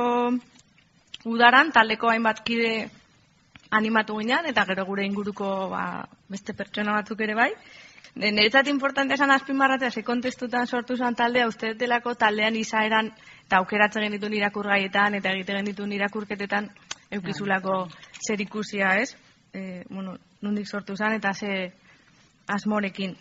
[1.24, 2.90] udaran taldeko hainbat kide
[3.70, 7.50] animatu ginean eta gero gure inguruko ba, beste pertsona batzuk ere bai.
[8.14, 13.10] Niretzat importante esan azpimarratzea ze kontestutan sortu zen taldea uste delako taldean izaeran
[13.46, 16.70] eta aukeratzen genitu irakurgaietan eta egite genitu irakurketetan
[17.10, 17.88] eukizulako
[18.26, 19.16] zer ikusia ez.
[19.52, 21.72] E, bueno, nondik sortu zen eta ze
[22.46, 23.16] asmorekin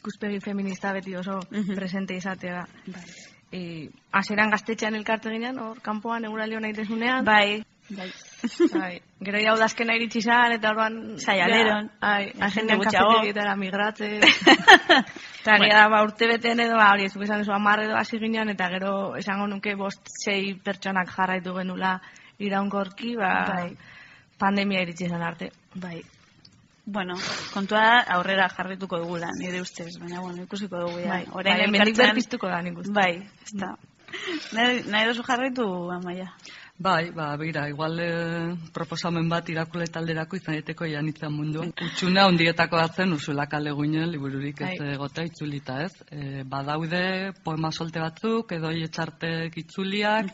[0.00, 1.40] ikuspegi feminista beti oso
[1.76, 2.64] presente izatea.
[2.86, 3.04] Bai.
[3.50, 3.60] E,
[4.14, 7.24] aseran gaztetxean elkarte ginean, hor, kanpoan, eguralio nahi tesunean.
[7.26, 7.62] Bai.
[7.90, 8.06] Bai.
[8.72, 8.92] bai.
[9.26, 11.00] Gero ja udazkena iritsi zan, eta orduan...
[11.18, 11.90] Saialeron.
[12.06, 13.16] Ai, agendan gutxiago.
[13.16, 14.12] kafetegietara migratze.
[15.40, 15.72] Eta bueno.
[15.72, 18.68] da, ba, urte beten edo, ba, hori, ez esan ezo, amar edo hasi ginen, eta
[18.74, 21.94] gero esango nuke bost sei pertsonak jarraitu genula
[22.38, 23.68] iraunkorki, ba, Bai.
[24.38, 25.50] pandemia iritsi zan arte.
[25.74, 26.02] Bai.
[26.86, 27.14] Bueno,
[27.54, 31.08] kontua aurrera jarrituko dugula, nire ustez, baina bueno, ikusiko dugu ja.
[31.12, 32.92] Bai, Orain bai, hemendik elkartzean- berpiztuko da nik uste.
[32.92, 33.12] Bai,
[33.44, 33.76] ez da.
[34.52, 36.32] Nahi, nahi duzu jarraitu, amaia?
[36.80, 41.60] Bai, ba, begira, igual eh, proposamen bat irakule talderako izan daiteko janitzen mundu.
[41.76, 44.94] Utxuna ondietako bat zen Ursula Kaleguinen libururik ez Bai.
[44.94, 45.92] egotea itzulita, ez?
[46.08, 50.32] E, badaude poema solte batzuk, edo etxartek itzuliak,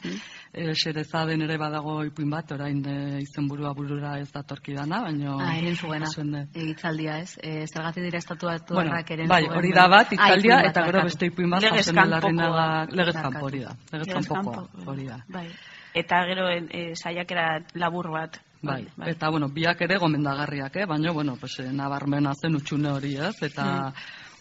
[0.55, 5.35] e, xerezaden ere badago ipuin bat, orain e, izenburua burura ez datorki dana, baina...
[5.43, 6.55] Ah, eren dut.
[6.63, 7.33] Hitzaldia, ez?
[7.43, 11.27] Eh, zergatik dira estatuatu Bueno, eren bai, hori da bat, Ah, itzaldia, eta gero beste
[11.27, 12.21] ipuin bat, jasen kanpokoa.
[12.21, 13.33] larrenaga, legez Barkatu.
[13.33, 14.91] kanpo hori da, legez Legez kanpokoa, kanpo.
[14.93, 15.25] hori da.
[15.27, 15.49] Bai.
[15.97, 18.41] Eta gero e, saiakera labur bat.
[18.67, 20.87] Bai, eta bueno, biak ere gomendagarriak, eh?
[20.89, 23.37] baina, bueno, pues, eh, nabarmena zen utxune hori, ez?
[23.47, 23.93] Eta,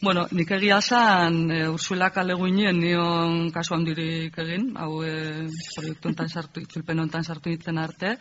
[0.01, 5.15] bueno, nik egia esan, e, Ursula Kaleguinen nion kasu handirik egin, hau e,
[5.75, 8.15] proiektu hontan sartu, itzulpen hontan sartu nintzen arte,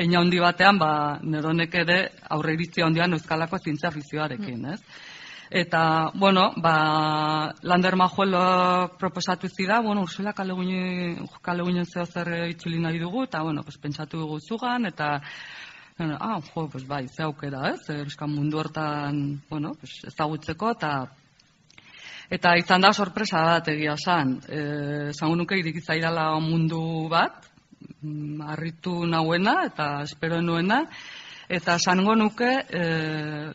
[0.00, 1.96] Eina handi batean, ba, neronek ere
[2.30, 4.78] aurre iritzia handian euskalako zientzia fizioarekin, ez?
[5.50, 13.24] Eta, bueno, ba, Lander Majuelo proposatu zida, bueno, Ursula Kaleguinen, zeo zer itzuli nahi dugu,
[13.24, 15.20] eta, bueno, pues, pentsatu dugu zugan, eta,
[15.98, 17.90] bueno, ah, jo, pues, bai, ze aukera, ez?
[17.90, 20.92] Euskan mundu hortan, bueno, pues, ezagutzeko, eta
[22.30, 24.36] Eta izan da sorpresa bat egia esan.
[24.46, 27.48] Eh, esango nuke iriki zaidala mundu bat,
[28.02, 30.84] mm, harritu nauena eta espero nuena
[31.50, 32.82] eta esango nuke e,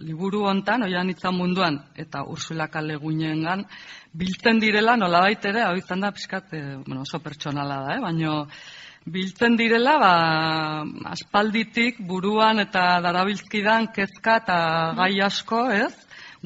[0.04, 3.64] liburu hontan oian itzan munduan eta Ursula Kaleguinengan
[4.12, 8.02] biltzen direla nolabait ere hau izan da pixkat e, bueno, oso pertsonala da, eh?
[8.04, 8.34] baino
[9.06, 10.14] biltzen direla ba,
[11.14, 14.58] aspalditik buruan eta darabiltzkidan kezka eta
[15.00, 15.94] gai asko, ez?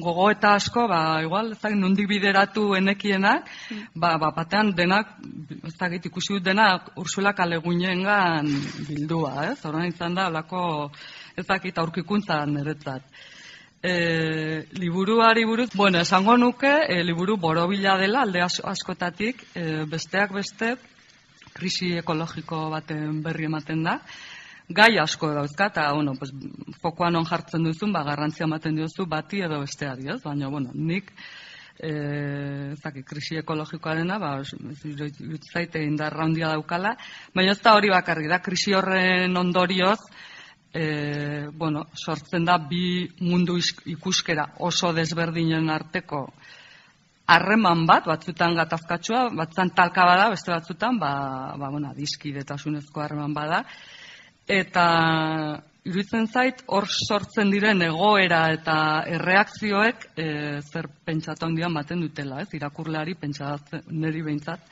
[0.00, 3.48] gogo eta asko, ba, igual, ez dakit, nondik bideratu enekienak,
[3.94, 5.12] ba, ba, batean denak,
[5.66, 8.48] ez dakit, ikusi dut denak Ursula Kaleguinengan
[8.88, 9.58] bildua, ez?
[9.66, 10.62] Horren izan da, alako,
[11.40, 13.02] ez dakit, aurkikuntza niretzat.
[13.82, 13.94] E,
[14.76, 20.74] liburuari buruz, bueno, esango nuke, e, liburu borobila dela, alde as- askotatik, e, besteak beste,
[21.56, 23.98] krisi ekologiko baten berri ematen da,
[24.68, 26.30] gai asko dauzka, eta, bueno, pues,
[26.82, 30.20] fokoan on jartzen duzun, ba, garrantzia ematen diozu bati edo besteari, ez?
[30.22, 31.10] Baina, bueno, nik,
[31.80, 34.34] e, zaki, krisi ekologikoarena, ba,
[35.52, 36.94] zaite indarra handia daukala,
[37.34, 39.98] baina ez da hori bakarrik da, krisi horren ondorioz,
[40.72, 46.26] e, bueno, sortzen da bi mundu ikuskera oso desberdinen arteko
[47.30, 51.10] harreman bat, batzutan gatazkatsua, batzutan talka bada, beste batzutan, ba,
[51.58, 53.64] ba bueno, diskidetasunezko harreman bada,
[54.50, 54.86] eta
[55.86, 58.76] iruditzen zait hor sortzen diren egoera eta
[59.08, 60.26] erreakzioek e,
[60.60, 62.50] zer pentsatu handian baten dutela, ez?
[62.58, 64.66] Irakurleari pentsatzen neri behintzat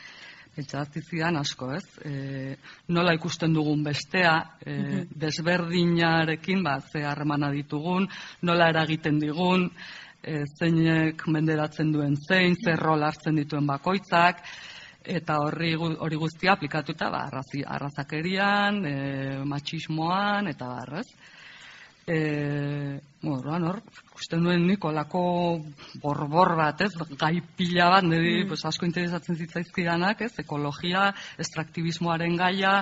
[0.59, 1.85] pentsatzen zidan asko, ez?
[2.03, 2.57] E,
[2.95, 8.09] nola ikusten dugun bestea, e, desberdinarekin ba ze harremana ditugun,
[8.43, 9.69] nola eragiten digun,
[10.23, 14.43] e, zeinek menderatzen duen zein, zer rol hartzen dituen bakoitzak,
[15.09, 18.95] eta horri hori guztia aplikatuta ba, arrazi, arrazakerian, e,
[19.47, 21.07] matxismoan, eta barrez.
[22.09, 22.19] E,
[23.29, 23.81] Orduan hor,
[24.13, 25.21] ikusten nuen nik olako
[25.99, 31.09] borbor bat, ez, gai pila bat, niri pues, asko interesatzen zitzaizkidanak, ez, ekologia,
[31.43, 32.77] estraktibismoaren gaia,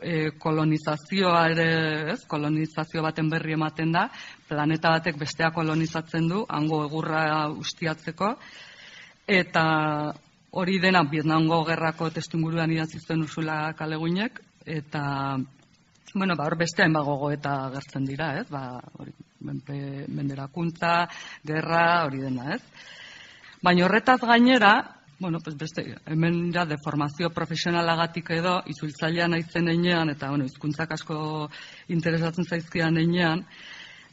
[0.00, 1.68] e, kolonizazioa ere,
[2.14, 4.06] ez, kolonizazio baten berri ematen da,
[4.48, 8.36] planeta batek bestea kolonizatzen du, hango egurra ustiatzeko,
[9.26, 9.64] eta
[10.50, 14.40] hori dena Vietnamgo gerrako testuinguruan idatzi zuen Ursula Kaleguinek.
[14.66, 15.02] Eta
[16.14, 18.48] bueno, ba hor beste hainbat gogoeta agertzen dira, ez?
[18.50, 19.12] Ba, hori
[19.46, 21.08] menpe, menderakuntza,
[21.46, 22.62] gerra, hori dena, ez?
[23.62, 24.74] Baina horretaz gainera,
[25.20, 31.18] bueno, pues beste, hemen ja deformazio profesionalagatik edo, itzultzailea naizen einean, eta bueno, hizkuntzak asko
[31.92, 33.44] interesatzen zaizkidan einean,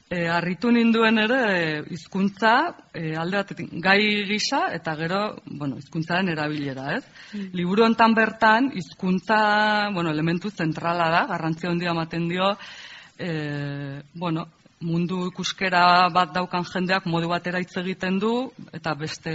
[0.08, 2.52] E, harritu ninduen ere e, hizkuntza
[2.96, 5.20] e, alde batetik gai gisa eta gero,
[5.60, 7.41] bueno, hizkuntzaren erabilera, ez?
[7.60, 9.39] Liburu hontan bertan hizkuntza,
[9.91, 12.54] bueno, elementu zentrala da, garrantzia handia ematen dio,
[13.20, 13.34] e,
[14.15, 14.46] bueno,
[14.80, 18.32] mundu ikuskera bat daukan jendeak modu batera hitz egiten du
[18.72, 19.34] eta beste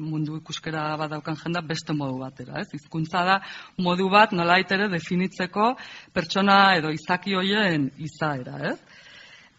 [0.00, 2.68] mundu ikuskera bat daukan jendeak beste modu batera, ez?
[2.72, 3.40] Hizkuntza da
[3.82, 5.74] modu bat nolait ere definitzeko
[6.14, 8.78] pertsona edo izaki hoien izaera, ez?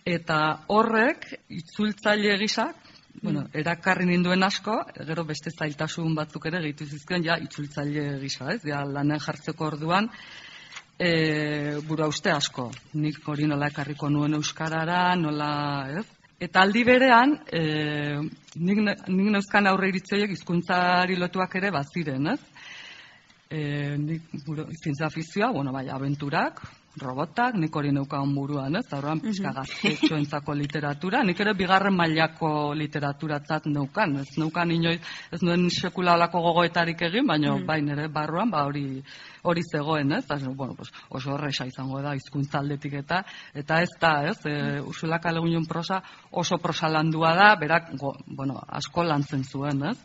[0.05, 0.37] Eta
[0.73, 2.77] horrek itzultzaile gisak,
[3.21, 8.63] bueno, erakarri ninduen asko, gero beste zailtasun batzuk ere gehitu zizkien ja itzultzaile gisa, ez?
[8.65, 10.09] Ja lanen jartzeko orduan
[10.97, 12.69] e, bura uste asko.
[12.97, 15.51] Nik hori nola ekarriko nuen euskarara, nola,
[15.99, 16.05] ez?
[16.41, 17.61] Eta aldi berean, e,
[18.57, 22.39] nik, nik neuzkan aurre iritzoiek hizkuntzari lotuak ere baziren, ez?
[23.51, 23.61] E,
[24.01, 26.63] nik buru, izintza afizioa, bueno, bai, abenturak,
[26.99, 28.83] robotak, nik hori neukan buruan, ez?
[28.91, 34.99] Horren pixka gaztetxoentzako literatura, nik ere bigarren mailako literaturatzat neukan, ez neukan inoiz,
[35.31, 39.01] ez nuen sekula olako gogoetarik egin, baina bai nire barruan, ba hori
[39.43, 40.25] hori zegoen, ez?
[40.25, 43.23] Eta, bueno, pues, oso horresa izango da hizkuntza aldetik eta
[43.55, 44.37] eta ez da, ez?
[44.45, 45.19] E, Ursula.
[45.31, 46.01] Le Guinon prosa
[46.31, 49.97] oso prosa landua da, berak, go, bueno, asko lantzen zuen, ez?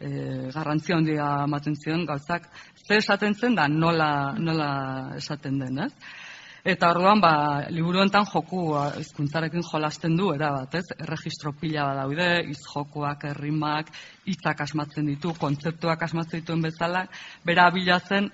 [0.00, 0.10] E,
[0.50, 5.92] garrantzia handia ematen zion gauzak ze esaten zen da nola, nola esaten den, ez?
[6.64, 7.30] Eta orduan, ba,
[7.68, 10.86] liburu honetan joku a, hizkuntzarekin jolasten du, erabat, ez?
[10.96, 13.90] Erregistro pila badaude, izjokuak, errimak,
[14.24, 17.02] hitzak asmatzen ditu, kontzeptuak asmatzen dituen bezala,
[17.44, 18.30] bera bilatzen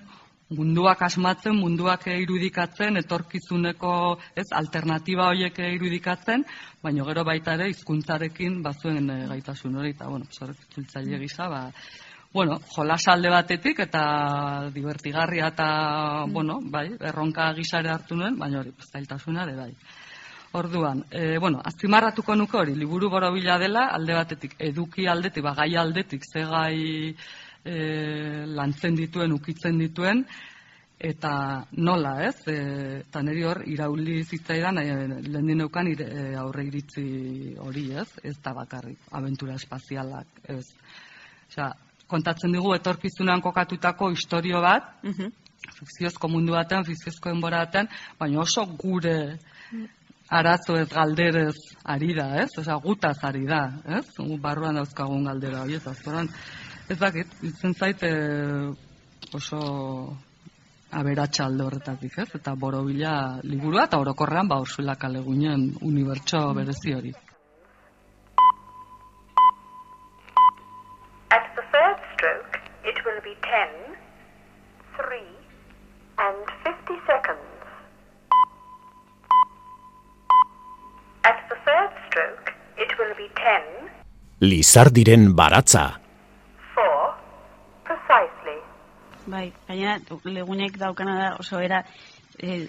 [0.55, 3.93] munduak asmatzen, munduak irudikatzen, etorkizuneko,
[4.35, 6.45] ez, alternatiba horiek irudikatzen,
[6.83, 11.65] baina gero baita ere hizkuntzarekin bazuen e, gaitasun hori, eta, bueno, itzultzaile gisa, ba,
[12.33, 18.71] bueno, jolas alde batetik eta divertigarria eta, bueno, bai, erronka gisare hartu nuen, baina hori,
[18.91, 19.73] zailtasuna ere bai.
[20.53, 25.75] Orduan, e, bueno, azpimarratuko nuke hori, liburu borobila dela, alde batetik, eduki aldetik, ba, gai
[25.79, 26.79] aldetik, ze gai
[27.63, 27.75] e,
[28.47, 30.25] lantzen dituen, ukitzen dituen,
[31.01, 32.35] eta nola, ez?
[32.47, 32.57] E,
[32.99, 38.09] eta niri hor, irauli zitzaidan, e, lehen dineukan ire, e, aurre iritzi hori, ez?
[38.23, 40.65] Ez da bakarrik, abentura espazialak, ez?
[41.47, 41.71] Osea,
[42.11, 45.31] kontatzen digu etorkizunean kokatutako istorio bat, Mhm.
[45.79, 47.87] fikziozko mundu batean, fikziozko enbora batean,
[48.19, 49.37] baina oso gure
[50.29, 52.49] arazo ez galderez ari da, ez?
[52.57, 53.61] Osea, gutaz ari da,
[53.97, 54.05] ez?
[54.41, 56.29] Barruan dauzkagun galdera hori, ez azkoran.
[56.89, 58.69] Ez dakit, itzen zait eh,
[59.33, 59.59] oso
[60.91, 62.29] aberatsa alde horretatik, ez?
[62.35, 65.09] Eta borobila liburua eta orokorrean ba Ursula K.
[65.09, 67.13] Le Guinen unibertso berezi hori.
[71.31, 73.95] At the third stroke, it will be 10,
[74.97, 75.31] 3,
[76.17, 76.39] and
[76.87, 77.47] 50 seconds.
[81.23, 83.91] At the third stroke, it will be 10,
[84.41, 85.99] Lizardiren baratza.
[86.73, 87.15] 4,
[87.85, 88.57] precisely.
[89.27, 91.83] Bai, gainera, legunek daukana da oso era
[92.39, 92.67] e,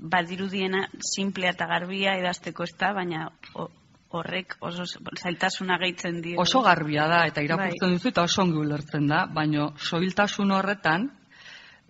[0.00, 3.70] badirudiena simplea eta garbia idazteko ez da, baina o-
[4.14, 4.84] horrek oso
[5.16, 6.36] zailtasuna gehitzen dio.
[6.44, 11.08] Oso garbia da eta irakurtzen duzu eta oso ongi ulertzen da, baina soiltasun horretan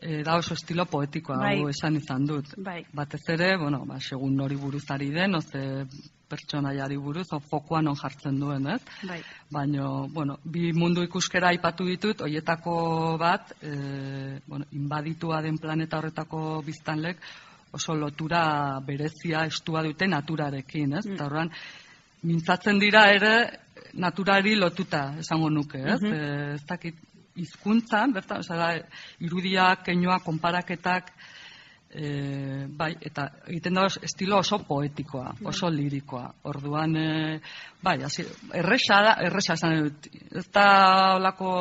[0.00, 1.54] e, da oso estilo poetikoa Bai.
[1.58, 2.54] hau esan izan dut.
[2.56, 2.82] Bai.
[2.92, 5.84] Batez ere, bueno, ba, segun nori buruz ari den, oze
[6.28, 8.80] pertsonaiari buruz, o fokuan on jartzen duen, ez?
[9.06, 9.20] Bai.
[9.52, 12.76] Baina, bueno, bi mundu ikuskera aipatu ditut, hoietako
[13.20, 17.20] bat, e, bueno, inbaditua den planeta horretako biztanlek,
[17.74, 21.06] oso lotura berezia estua dute naturarekin, ez?
[21.10, 21.50] Eta horrean,
[22.24, 23.34] mintzatzen dira ere
[24.00, 26.00] naturari lotuta, esango nuke, ez?
[26.02, 26.12] Mhm.
[26.12, 27.02] E, ez dakit,
[27.36, 28.72] hizkuntzan, bertan, da,
[29.20, 31.12] irudiak, keinua, konparaketak,
[31.94, 36.32] e, bai, eta egiten da estilo oso poetikoa, oso lirikoa.
[36.50, 37.40] Orduan, e,
[37.82, 40.66] bai, hasi, erresa da, erresa esan dut, ez da
[41.16, 41.52] olako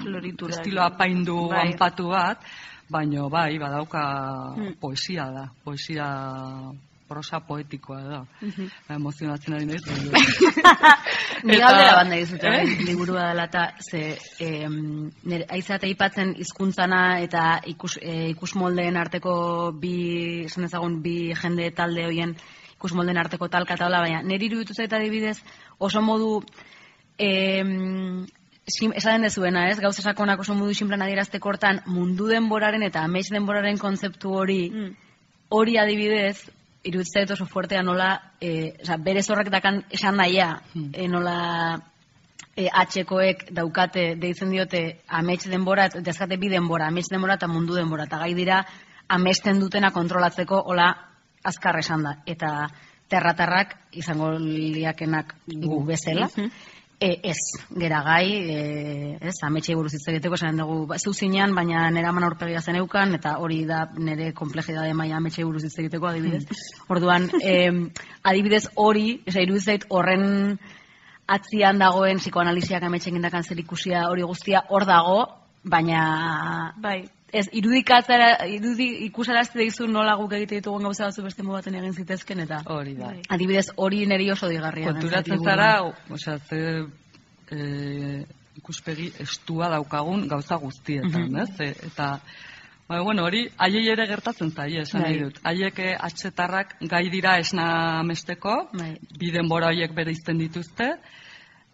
[0.00, 0.54] Floritura.
[0.56, 1.66] estilo apaindu Bai.
[1.68, 2.40] anpatu bat,
[2.88, 4.74] baino bai, badauka Mm.
[4.80, 6.06] poesia da, poesia
[7.08, 8.20] prosa poetikoa da.
[8.42, 8.66] Mhm.
[8.96, 9.82] Emozionatzen ari naiz.
[11.44, 12.64] Ni Eta- galdera banda dizut, Eh?
[12.86, 20.44] liburua dela eta ze em, nire aizate aipatzen hizkuntzana eta ikus, e, ikusmoldeen arteko bi,
[20.46, 22.34] esan ezagun, bi jende talde hoien
[22.76, 25.38] ikusmoldeen arteko talka eta hola, baina nire iruditu zait adibidez
[25.78, 26.42] oso modu
[27.18, 28.26] em,
[28.66, 29.78] sim, esaten dezuena, ez?
[29.80, 34.94] Gauza sakonak oso modu sinplan adierazteko hortan mundu denboraren eta amets denboraren kontzeptu hori Mm.
[35.48, 36.50] hori adibidez,
[36.86, 38.08] iruditzen dut oso fuertea nola,
[38.40, 40.90] e, oza, bere zorrak dakan esan naia, Hmm.
[40.94, 41.36] e, nola
[42.56, 48.04] e, atxekoek daukate, deitzen diote, amets denbora, dezkate bi denbora, amets denbora eta mundu denbora,
[48.04, 48.62] eta gai dira,
[49.08, 50.88] amesten dutena kontrolatzeko, hola,
[51.44, 52.16] azkar esan da.
[52.26, 52.68] Eta
[53.08, 56.50] terratarrak izango liakenak gu bezala, Mhm.
[56.98, 57.36] E, ez,
[57.76, 62.12] gera gai, e, ez, ametxei buruz hitz egiteko, esan dugu, ba, zeu zinean, baina nera
[62.16, 66.46] man aurpegia zeneukan, eta hori da nire komplejidade maila ametxei buruz hitz egiteko, adibidez.
[66.88, 67.52] Orduan, e,
[68.24, 70.56] adibidez hori, esa, irudiz zait horren
[71.36, 75.18] atzian dagoen psikoanalisiak ametxen gindakan zer ikusia hori guztia hor dago,
[75.66, 77.08] baina Bai.
[77.32, 81.92] ez irudikatzara, irudi, ikusarazte dizu nola guk egite ditugun gauza batzu beste modu baten egin
[81.92, 83.10] zitezken, eta Hori da.
[83.10, 83.20] Bai.
[83.28, 84.92] adibidez hori niri oso digarria.
[84.92, 85.70] Konturatzen zara,
[86.10, 86.60] osea, ze
[87.50, 88.24] e,
[88.56, 91.36] ikuspegi estua daukagun gauza guztietan, Mhm.
[91.42, 91.60] ez?
[91.60, 92.20] E, eta
[92.88, 95.10] Ba, bueno, hori haiei ere gertatzen zaie, esan Bai.
[95.10, 95.40] nahi dut.
[95.42, 98.92] Haiek eh, atxetarrak gai dira esna mesteko, Bai.
[99.18, 100.92] bi denbora horiek bereizten dituzte,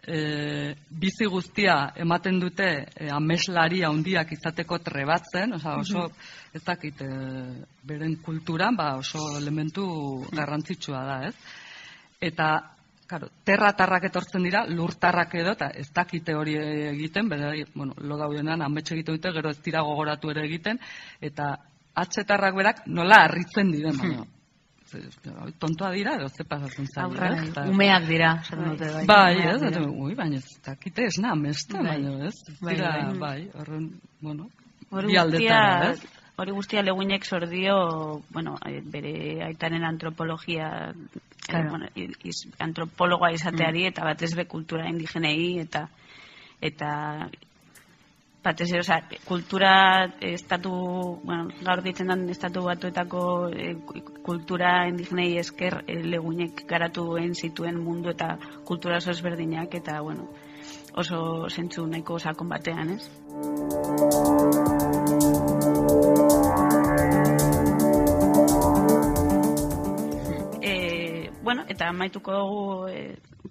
[0.07, 6.05] e, bizi guztia ematen dute e, ameslari handiak izateko trebatzen, oza, oso,
[6.53, 7.09] ez dakit, e,
[7.87, 9.85] beren kulturan, ba, oso elementu
[10.31, 11.35] garrantzitsua da, ez?
[12.21, 12.53] Eta,
[13.03, 16.55] Claro, terratarrak etortzen dira, lurtarrak edo, eta ez dakite hori
[16.87, 20.79] egiten, bera, bueno, lo daudenan, ametxe egiten dute, gero ez dira gogoratu ere egiten,
[21.21, 21.49] eta
[21.99, 24.23] atxetarrak berak nola harritzen diren, baina.
[25.59, 27.09] Tontoa dira, edo ze pasatzen zaio,
[27.69, 29.05] umeak dira, esaten dute bai.
[29.05, 29.81] Bai, ez, dira.
[29.89, 32.01] ui, baina ez dakite ez na, mesta, Bai.
[32.01, 33.19] baina ez, Bai, dira, bai.
[33.19, 33.89] bai, horren,
[34.21, 34.49] bueno,
[34.93, 35.95] Hori guztia,
[36.37, 38.57] hori guztia leguinek sordio, bueno,
[38.91, 40.93] bere aitaren antropologia,
[41.47, 41.65] Claro.
[41.65, 45.87] eh, bueno, i- iz, antropologoa izateari eta batez be kultura indigenei eta
[46.61, 47.27] eta
[48.43, 49.73] batez ere, osea, kultura
[50.19, 50.71] estatu,
[51.23, 53.23] bueno, gaur ditzen den estatu batuetako
[53.55, 53.75] eh,
[54.25, 58.35] kultura indigenei esker eh, legunek garatu egin zituen mundu eta
[58.67, 60.27] kultura oso ezberdinak eta, bueno,
[60.93, 63.09] oso zentzu nahiko sakon batean, ez?
[70.61, 73.03] E, bueno, eta amaituko dugu e,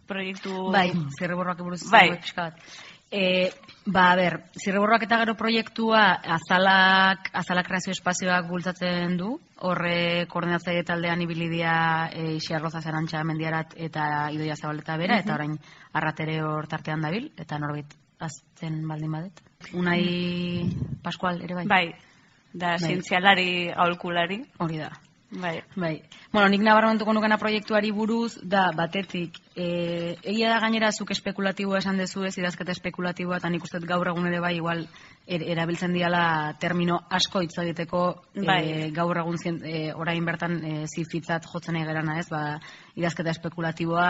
[0.06, 0.70] proiektu...
[0.72, 2.08] Bai, zirriborroak buruz Bai.
[2.10, 2.18] bai.
[2.20, 2.91] pixka bat.
[3.12, 3.52] E,
[3.84, 6.00] ba, a ber, zirriborroak eta gero proiektua
[6.36, 9.34] azalak, azalak kreazio espazioak bultzatzen du,
[9.68, 11.74] horre koordinatzaile taldean ibilidia
[12.08, 15.58] e, Ixarroza Zerantxa mendiarat eta Idoia Zabaleta bera, eta orain
[15.92, 17.92] arratere hor tartean dabil, eta norbait
[18.22, 19.44] azten baldin badet.
[19.76, 20.02] Unai
[21.04, 21.68] Pascual ere bai?
[21.68, 21.86] Bai,
[22.54, 24.40] da zientzialari aholkulari.
[24.64, 24.92] Hori da.
[25.32, 25.62] Bai.
[25.76, 26.02] Bai.
[26.30, 31.96] Bueno, nik nabarmentuko nukena proiektuari buruz, da, batetik, e, egia da gainera zuk espekulatiboa esan
[31.96, 34.84] dezu ez, idazketa espekulatiboa, eta nik uste gaur egun ere bai, igual,
[35.24, 38.04] er, erabiltzen diala termino asko hitz egiteko,
[38.44, 38.60] Bai.
[38.60, 42.60] e, gaur egun zien, e, orain bertan e, zifitzat jotzen egerana ez, ba,
[43.00, 44.08] idazketa espekulatiboa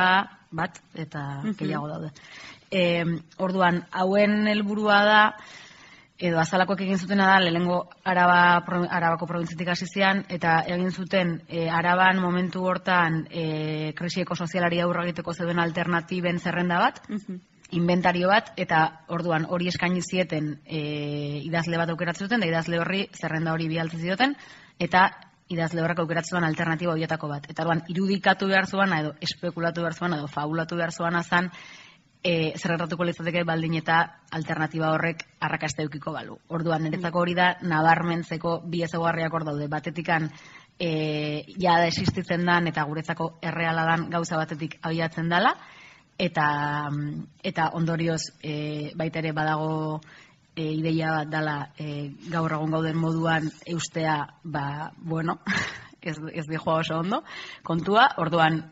[0.51, 2.11] bat, eta gehiago daude.
[2.67, 3.05] E,
[3.39, 5.23] orduan, hauen helburua da,
[6.23, 11.65] edo azalakoek egin zutena da, lehengo Araba, Arabako probintzitik hasi zian, eta egin zuten e,
[11.71, 17.03] Araban momentu hortan e, krisi ekosozialari aurre egiteko zeuden alternatiben zerrenda bat,
[17.73, 20.81] inventario bat, eta orduan hori eskaini zieten e,
[21.43, 24.37] idazle bat aukeratzen zuten, da idazle horri zerrenda hori bialtzen zioten,
[24.79, 25.09] eta
[25.53, 27.49] idazle horrak aukeratzen alternatiba horietako bat.
[27.51, 31.51] Eta orduan irudikatu behar zuana, edo espekulatu behar zuana, edo fabulatu behar zuana zan,
[32.23, 33.99] e, zer gertatuko litzateke baldin eta
[34.39, 36.39] alternatiba horrek arrakasta eukiko balu.
[36.55, 39.69] Orduan, niretzako hori da, nabarmentzeko bi ezaguarriak hor daude.
[39.69, 40.29] Batetikan,
[40.79, 45.55] e, ja existitzen dan eta guretzako erreala dan gauza batetik abiatzen dala,
[46.19, 46.47] eta,
[47.43, 50.01] eta ondorioz e, baita ere badago
[50.55, 55.41] e, ideia bat dala e, gaur egun gauden moduan eustea, ba, bueno,
[56.01, 57.23] ez, ez di joa oso ondo,
[57.67, 58.63] kontua, orduan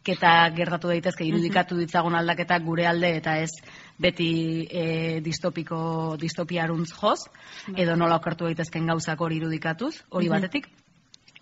[0.00, 3.50] aldaketa gertatu daitezke irudikatu ditzagun aldaketak gure alde eta ez
[3.98, 7.28] beti e, distopiko distopiaruntz joz,
[7.76, 10.68] edo nola okertu daitezken gauzak hori irudikatuz, hori batetik,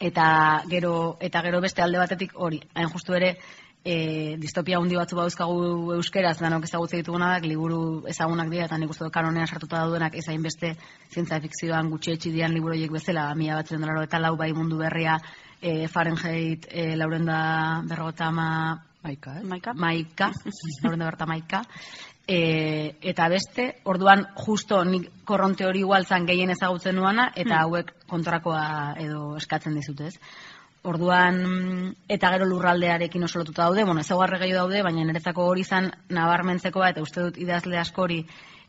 [0.01, 3.37] eta gero eta gero beste alde batetik hori, hain justu ere
[3.85, 9.05] e, distopia handi batzu bauzkagu euskeraz, danok ezagutzen ditugunak, liburu ezagunak dira, eta nik uste
[9.05, 10.75] dut kanonean sartuta daudenak ezain beste
[11.13, 15.21] zientzia fikzioan gutxi etxidian liburu horiek bezala, mila batzen dolaro eta lau bai mundu berria,
[15.61, 19.45] e, Fahrenheit, e, laurenda berrogota ama, maika, ez?
[19.45, 19.75] Maika.
[19.75, 20.33] maika,
[20.83, 21.63] laurenda berta maika,
[22.29, 27.95] e, eta beste, orduan justo nik korronte hori igual zan gehien ezagutzen nuana, eta hauek
[28.07, 30.21] kontrakoa edo eskatzen dizute, ez?
[30.89, 31.41] Orduan,
[32.09, 36.93] eta gero lurraldearekin oso lotuta daude, bueno, ezaguarre gehiago daude, baina niretzako hori zan nabarmentzekoa,
[36.95, 38.23] eta uste dut idazle askori,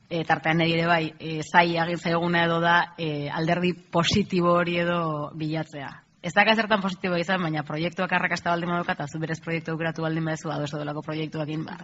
[0.10, 5.02] e, tartean ere bai, e, zai agin zaiguna edo da, e, alderdi positibo hori edo
[5.38, 5.92] bilatzea.
[6.22, 10.02] Ez da zertan positibo izan, baina proiektuak arrakasta baldin baduka, eta zu berez proiektu aukeratu
[10.04, 11.78] baldin baduzu, ados delako proiektuakin, ba,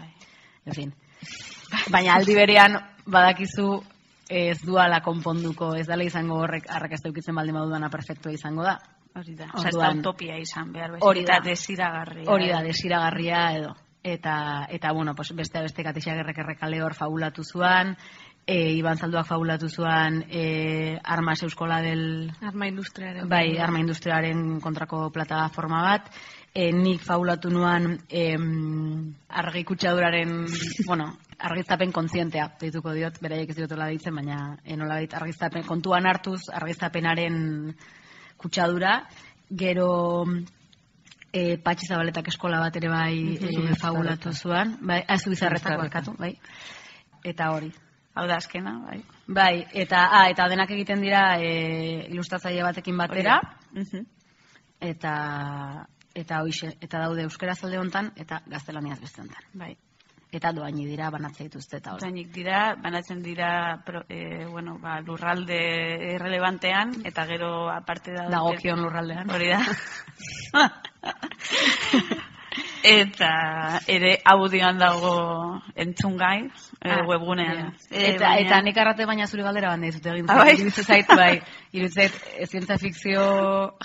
[0.65, 0.93] en fin.
[1.91, 2.75] Baina aldi berean
[3.07, 3.81] badakizu
[4.29, 8.77] ez duala konponduko, ez dala izango horrek arrakasta eukitzen baldin badudana perfektua izango da.
[9.15, 9.45] Hori da.
[9.53, 10.91] Osa, Orduan- utopia izan behar.
[10.91, 11.39] baizik Hori da.
[11.39, 12.29] desiragarria.
[12.31, 13.75] Hori da, desiragarria edo.
[14.03, 17.95] Eta, eta bueno, pues, beste beste katixagerrek errekale hor fabulatu zuan,
[18.46, 22.32] e, Iban Zalduak fabulatu zuan e, Armas Euskola del...
[22.41, 23.28] Arma industriaren.
[23.30, 26.10] Bai, arma industriaren kontrako plataforma bat.
[26.56, 30.46] E, nik fabulatu nuan em, argi kutsaduraren,
[30.89, 36.46] bueno, argiztapen kontzientea, deituko diot, beraiek ez diotela deitzen, baina e, nola argiztapen, kontuan hartuz,
[36.54, 37.74] argiztapenaren
[38.39, 39.02] kutsadura,
[39.50, 39.89] gero
[41.34, 46.16] e, Patxi Zabaletak eskola bat ere bai e, fabulatu zuan, bai, ez du bizarretak barkatu,
[46.22, 46.38] bai,
[47.26, 47.74] eta hori.
[48.16, 49.01] Hau da azkena, bai.
[49.28, 53.41] Bai, eta, ah, eta denak egiten dira e, ilustratzaile batekin batera,
[53.74, 54.05] Mhm.
[54.80, 59.43] eta eta hoixe, eta daude euskara zalde hontan eta gaztelaniaz beste hontan.
[59.53, 59.76] Bai.
[60.32, 62.01] Eta doaini dira banatzea dituzte eta hori.
[62.07, 65.59] Zainik dira, banatzen dira pro, e, bueno, ba, lurralde
[66.16, 68.30] irrelevantean, eta gero aparte da...
[68.30, 69.30] Dagokion lurraldean.
[69.32, 69.59] Hori da.
[72.86, 75.13] eta ere audioan dago
[75.75, 76.45] entzungai,
[76.81, 77.57] e, Ah, webgunean.
[77.57, 77.71] ja.
[77.89, 80.25] E, Eta, baina- eta nik arrate baina zure galdera banda izute egin.
[80.29, 80.55] Ah, bai?
[80.69, 81.41] Zait, bai.
[81.89, 83.25] Zait, eh, zientzia fikzio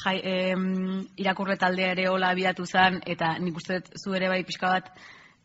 [0.04, 4.68] jai, em, irakurle taldea ere hola abiatu zen, eta nik uste zu ere bai pixka
[4.68, 4.90] bat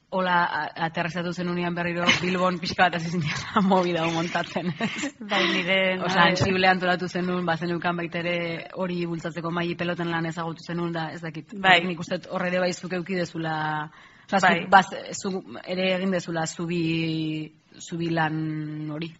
[0.09, 4.71] hola a- aterrizatu zen unian berriro Bilbon pixka bat hasi zintiala movida hau montatzen.
[5.19, 5.77] Bai, nire...
[6.05, 8.35] Osa, antxible antolatu zenun, ba, zeneukan baita ere
[8.75, 11.53] hori bultzatzeko maili peloten lan ezagutu zenun, da, ez dakit.
[11.59, 11.79] Bai.
[11.87, 13.89] Nik uste horre ere bai zuk euki dezula,
[14.31, 14.65] osa, Bai.
[14.69, 19.11] baz, zu ere egin dezula zubi, zubi lan hori.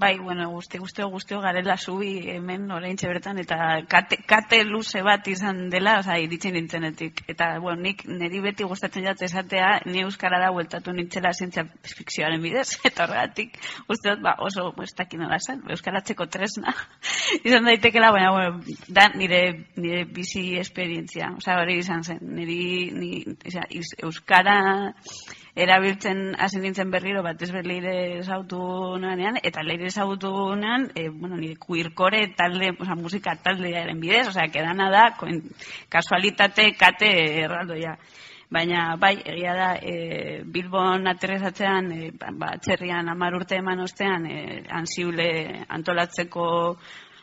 [0.00, 3.56] Bai, bueno, guzti, guztio, guztio garela zubi hemen oraintxe bertan, eta
[3.92, 7.20] kate, kate luze bat izan dela, oza, iritzen nintzenetik.
[7.28, 11.66] Eta, bueno, nik niri beti gustatzen jat esatea, ni euskarara bueltatu nintzela zientzia
[11.98, 13.60] fikzioaren bidez, eta horregatik,
[13.92, 16.72] uste dut, ba, oso, ez dakit nola zen, euskaratzeko tresna,
[17.50, 19.42] izan daitekela, baina, bueno, da nire,
[19.76, 22.62] nire bizi esperientzia, oza, hori izan zen, niri,
[22.96, 23.12] ni,
[23.52, 23.68] oza,
[24.00, 24.56] euskara
[25.62, 28.60] erabiltzen hasi nintzen berriro batez ber leire ezagutu
[29.02, 34.48] nuenean, eta leire ezagutu nuenean, e, bueno, nire queercore talde, oza, musika taldearen bidez, osea,
[34.52, 35.04] kedana da,
[35.88, 37.12] kasualitate kate
[37.44, 37.96] erraldoia.
[38.50, 44.26] Baina, bai, egia da, e, Bilbon aterrizatzean, e, ba, ba, txerrian amar urte eman ostean,
[44.26, 45.30] e, ansible
[45.68, 46.48] antolatzeko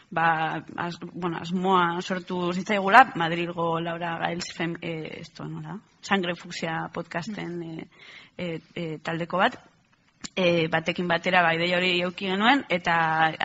[0.09, 5.75] ba, az, bueno, asmoa sortu zitzaigula, Madrilgo Laura Gaels fem, e, esto, nola?
[6.07, 7.87] Sangre Fuxia podcasten e,
[8.37, 8.45] e,
[8.75, 9.59] e, taldeko bat,
[10.35, 12.95] e, batekin batera bai dei hori euki genuen eta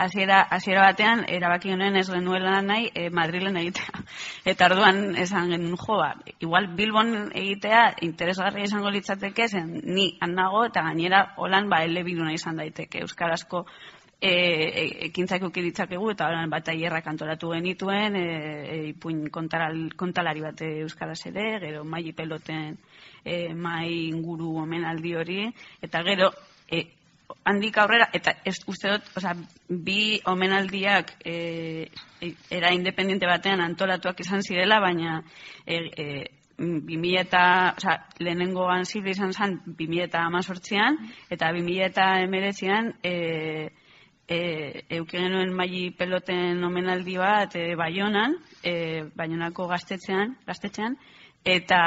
[0.04, 4.02] hasiera hasiera batean erabaki genuen ez genuela nahi e, Madrilen egitea.
[4.52, 6.10] Eta orduan esan genuen jo ba,
[6.40, 12.34] igual Bilbon egitea interesgarria izango litzateke zen ni han nago eta gainera holan ba elebiduna
[12.34, 13.04] izan daiteke.
[13.06, 13.66] Euskarazko
[14.22, 20.44] e, e, ekintzak ditzakegu eta orain bat aierrak antolatu genituen e, e, ipuin kontaral, kontalari
[20.44, 22.78] bat euskaraz ere, gero mai peloten
[23.24, 25.40] e, mai inguru omenaldi hori
[25.82, 26.30] eta gero
[26.70, 26.84] e,
[27.44, 29.34] handik aurrera eta ez uste dut, osea,
[29.68, 31.34] bi omenaldiak e,
[32.20, 35.18] e, era independiente batean antolatuak izan zirela, baina
[35.66, 36.08] e, e,
[36.62, 37.44] 2000 eta,
[37.76, 40.26] oza, lehenengo anzibli izan zen 2000 eta
[41.30, 43.72] eta 2000 eta emeretzian, e,
[44.28, 50.96] e, euki genuen maili peloten omenaldi bat e, Baionan, e, Baionako gaztetxean, gaztetxean,
[51.44, 51.80] eta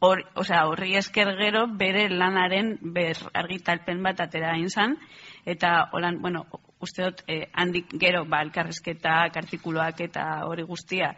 [0.00, 4.96] hor, osea, horri esker gero bere lanaren ber argitalpen bat atera inzan,
[5.44, 6.46] eta holan, bueno,
[6.80, 11.12] uste dut, eh, handik gero, ba, elkarrizketak, artikuluak eta hori guztia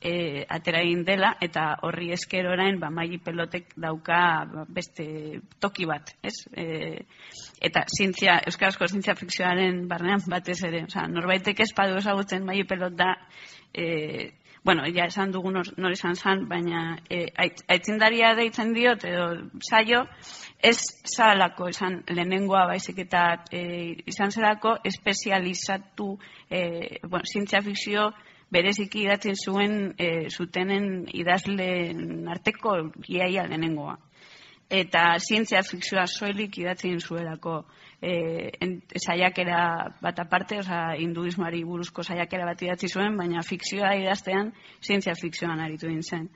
[0.00, 4.20] eh, atera egin dela, eta horri esker orain, ba, maili pelotek dauka
[4.52, 5.08] ba, beste
[5.60, 6.36] toki bat, ez?
[6.54, 7.02] Eh,
[7.60, 12.94] eta zientzia, euskarazko zientzia fikzioaren barnean batez ere, osea, norbaitek ez badu ezagutzen maili pelot
[12.98, 13.14] da,
[13.74, 17.26] eh, bueno, ja esan dugu nor, nor izan zan, baina e,
[17.68, 19.28] aitzindaria deitzen diot, edo
[19.64, 20.04] saio,
[20.62, 23.62] ez zalako esan lehenengoa baizik eta e,
[24.10, 26.16] izan zelako espezializatu
[26.50, 28.10] e, bueno, zientzia fikzio
[28.50, 32.76] bereziki idatzen zuen e, zutenen idazleen arteko
[33.08, 33.98] iaia lehenengoa.
[34.68, 37.62] Eta zientzia fikzioa soilik idatzen zuelako
[38.00, 44.52] e, en, saiakera bat aparte, oza, hinduismoari buruzko saiakera bat idatzi zuen, baina fikzioa idaztean
[44.82, 46.28] zientzia fikzioan aritu zen.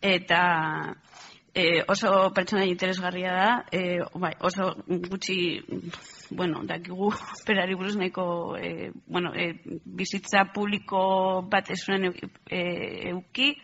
[0.00, 0.94] Eta
[1.54, 5.62] e, oso pertsona interesgarria da, e, bai, oso gutxi,
[6.30, 7.12] bueno, dakigu
[7.46, 9.52] perari buruz nahiko, e, bueno, e,
[9.84, 12.64] bizitza publiko bat ez zuen e,
[13.12, 13.54] euki,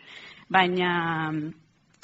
[0.49, 1.31] baina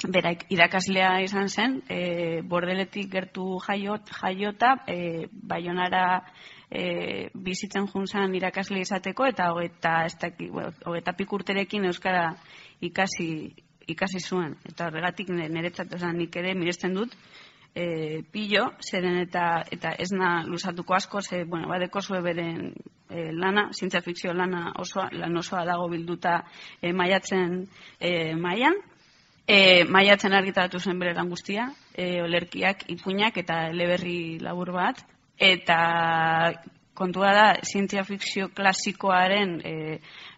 [0.06, 6.22] berak irakaslea izan zen, e, bordeletik gertu jaiot, jaiota, e, baionara
[6.70, 10.50] e, bizitzen junzan irakasle izateko, eta hogeta, ez daki,
[10.86, 12.28] hogeta pikurterekin euskara
[12.80, 13.54] ikasi,
[13.88, 14.54] ikasi zuen.
[14.68, 17.16] Eta horregatik niretzat, oza, nik ere miresten dut,
[17.74, 22.70] e, pillo, zeren eta, eta ez na luzatuko asko, ze, bueno, badeko zue beren
[23.10, 26.44] e, lana, zientzia fikzio lana osoa, lan osoa dago bilduta
[26.80, 27.64] e, maiatzen
[27.98, 28.78] e, maian,
[29.48, 35.00] E, maiatzen argitaratu zen bere lan guztia, e, olerkiak, ipuinak eta eleberri labur bat,
[35.40, 35.78] eta
[36.98, 39.74] kontua da, zientzia fikzio klasikoaren e,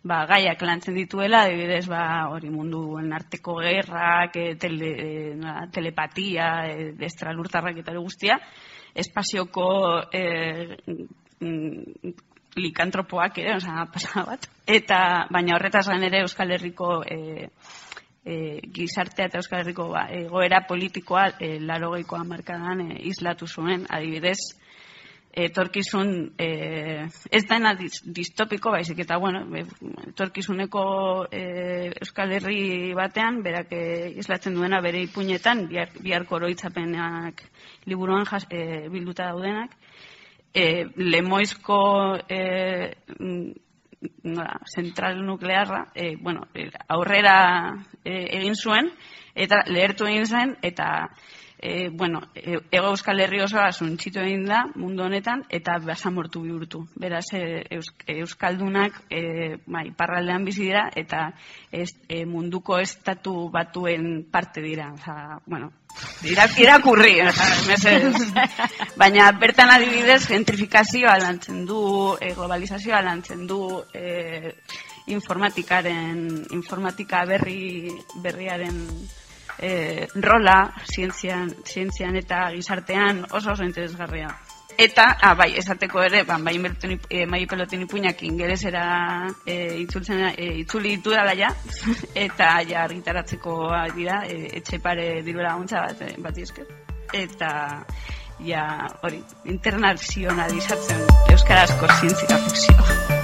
[0.06, 6.50] ba, gaiak lantzen dituela, adibidez, ba, hori munduen arteko gerrak, e, tele, e, na, telepatia,
[6.68, 8.38] e, estralurtarrak eta hori guztia,
[8.94, 9.66] espazioko
[10.14, 10.24] e,
[12.60, 14.50] likantropoak ere, oza, pasa bat.
[14.70, 15.00] Eta,
[15.32, 17.48] baina horretaz gain ere Euskal Herriko e,
[18.30, 24.38] e, gizartea eta Euskal Herriko ba, egoera politikoa e, larogeikoa markadan e, islatu zuen, adibidez,
[25.30, 29.44] etorkizun e, ez da distopiko baizik eta bueno,
[30.08, 30.82] etorkizuneko
[31.30, 31.42] e,
[32.02, 33.82] Euskal Herri batean berak e,
[34.18, 37.44] islatzen duena bere ipuinetan bihar, biharko oroitzapenak
[37.86, 39.76] liburuan jas, e, bilduta daudenak.
[40.52, 41.80] E, lemoizko
[42.26, 42.40] e,
[44.24, 47.34] nola, zentral nuklearra e, bueno, e, aurrera
[48.04, 48.90] e, egin zuen
[49.34, 50.88] eta lehertu egin zen eta
[51.62, 56.86] e, bueno, e, ego euskal herri osoa zuntxitu egin da mundu honetan eta basamortu bihurtu.
[56.96, 57.66] Beraz, e,
[58.16, 61.26] euskaldunak e, bai, parraldean bizi dira eta
[61.70, 64.88] ez, e, munduko estatu batuen parte dira.
[64.94, 65.70] Oza, bueno,
[66.24, 67.18] irakurri,
[69.02, 74.54] baina bertan adibidez gentrifikazioa lantzen du, e, globalizazioa lantzen du e,
[75.12, 77.90] informatikaren, informatika berri,
[78.22, 78.86] berriaren
[79.60, 84.32] e, rola zientzian, zientzian eta gizartean oso oso interesgarria.
[84.80, 86.54] Eta, ah, bai, esateko ere, ban, bai,
[87.28, 88.84] mai pelotin ipuinak ingelesera
[89.44, 91.50] e, itzultzen, e, itzuli ditu dala ja,
[92.26, 93.58] eta ja argitaratzeko
[93.98, 96.72] dira, e, etxe pare dirura guntza bat, e, bat izker.
[97.12, 97.52] Eta,
[98.46, 98.66] ja,
[99.04, 99.20] hori,
[99.52, 103.19] internazionalizatzen euskarazko zientzia fikzioa.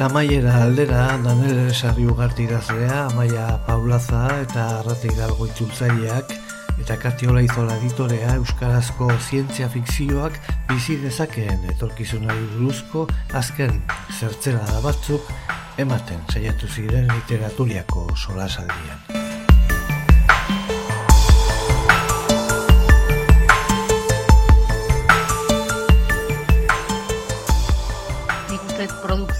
[0.00, 6.32] Eta amaiera aldera, Danel Sarri Ugarte idazlea, Amaia Paulaza eta Arratik Dalgo itzultzaileak,
[6.80, 10.40] eta Katiola Izola editorea Euskarazko zientzia fikzioak
[10.72, 13.04] bizi dezakeen etorkizunari buruzko
[13.44, 13.82] azken
[14.16, 15.28] zertzela da batzuk
[15.76, 19.19] ematen saiatu ziren literaturiako solasaldian.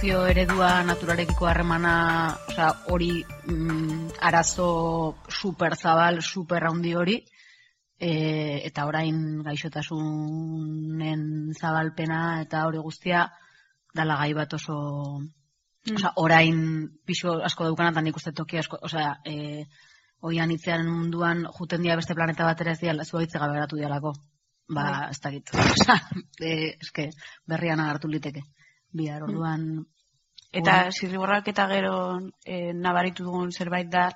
[0.00, 7.18] Produkzio eredua naturarekiko harremana, osea, hori mm, arazo super zabal, super handi hori,
[8.00, 13.26] e, eta orain gaixotasunen zabalpena eta hori guztia
[13.92, 15.96] dala gai bat oso mm.
[15.96, 19.66] osea, orain pisu asko daukan eta nik uste toki asko, osea, e,
[20.22, 24.14] oian itzean munduan juten dia beste planeta batera ez diala, zua gabe beratu dialako.
[24.70, 25.10] Ba, bai.
[25.10, 25.50] ez dakit.
[26.40, 27.10] e, eske,
[27.44, 28.40] berrian agartu liteke
[28.92, 29.30] bihar mm.
[29.30, 29.86] orduan
[30.52, 31.96] eta zirriborrak eta gero
[32.44, 34.10] e, nabaritu dugun zerbait da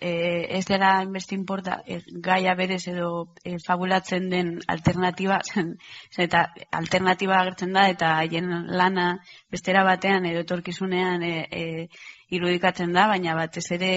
[0.00, 5.78] e, ez dela inbesti importa e, gaia berez edo e, fabulatzen den alternatiba zen,
[6.18, 8.50] eta alternatiba agertzen da eta haien
[8.80, 9.20] lana
[9.52, 11.88] bestera batean edo etorkizunean e, e,
[12.34, 13.92] irudikatzen da, baina batez ere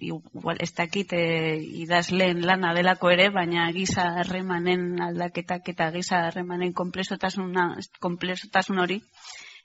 [0.00, 6.72] igual, ez dakit e, idazleen lana delako ere, baina giza harremanen aldaketak eta giza harremanen
[6.72, 9.00] komplezotasun hori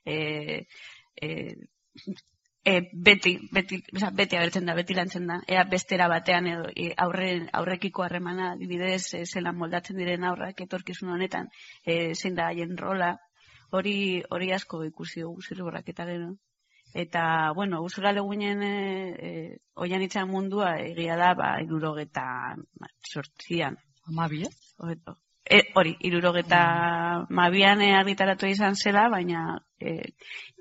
[0.06, 0.66] e,
[1.22, 1.56] e,
[2.64, 6.92] e, beti, beti, oza, beti abertzen da, beti lantzen da, ea bestera batean edo e,
[7.06, 11.50] aurre, aurrekiko harremana dibidez e, zelan moldatzen diren aurrak etorkizun honetan,
[11.86, 13.16] e, zein da haien rola,
[13.72, 13.98] hori
[14.30, 16.32] hori asko ikusi dugu zirriborrak eta gero.
[16.94, 18.74] Eta, bueno, usura leguinen e,
[19.28, 19.30] e,
[19.76, 22.26] oian itxan mundua egia da, ba, irurogeta
[23.14, 23.80] sortzian.
[24.12, 24.44] Amabi,
[25.50, 26.62] E, hori, irurogeta
[27.30, 30.14] mabian argitaratu izan zela, baina e,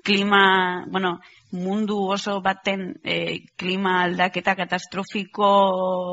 [0.03, 1.19] klima, bueno,
[1.51, 5.51] mundu oso baten e, klima aldaketa katastrofiko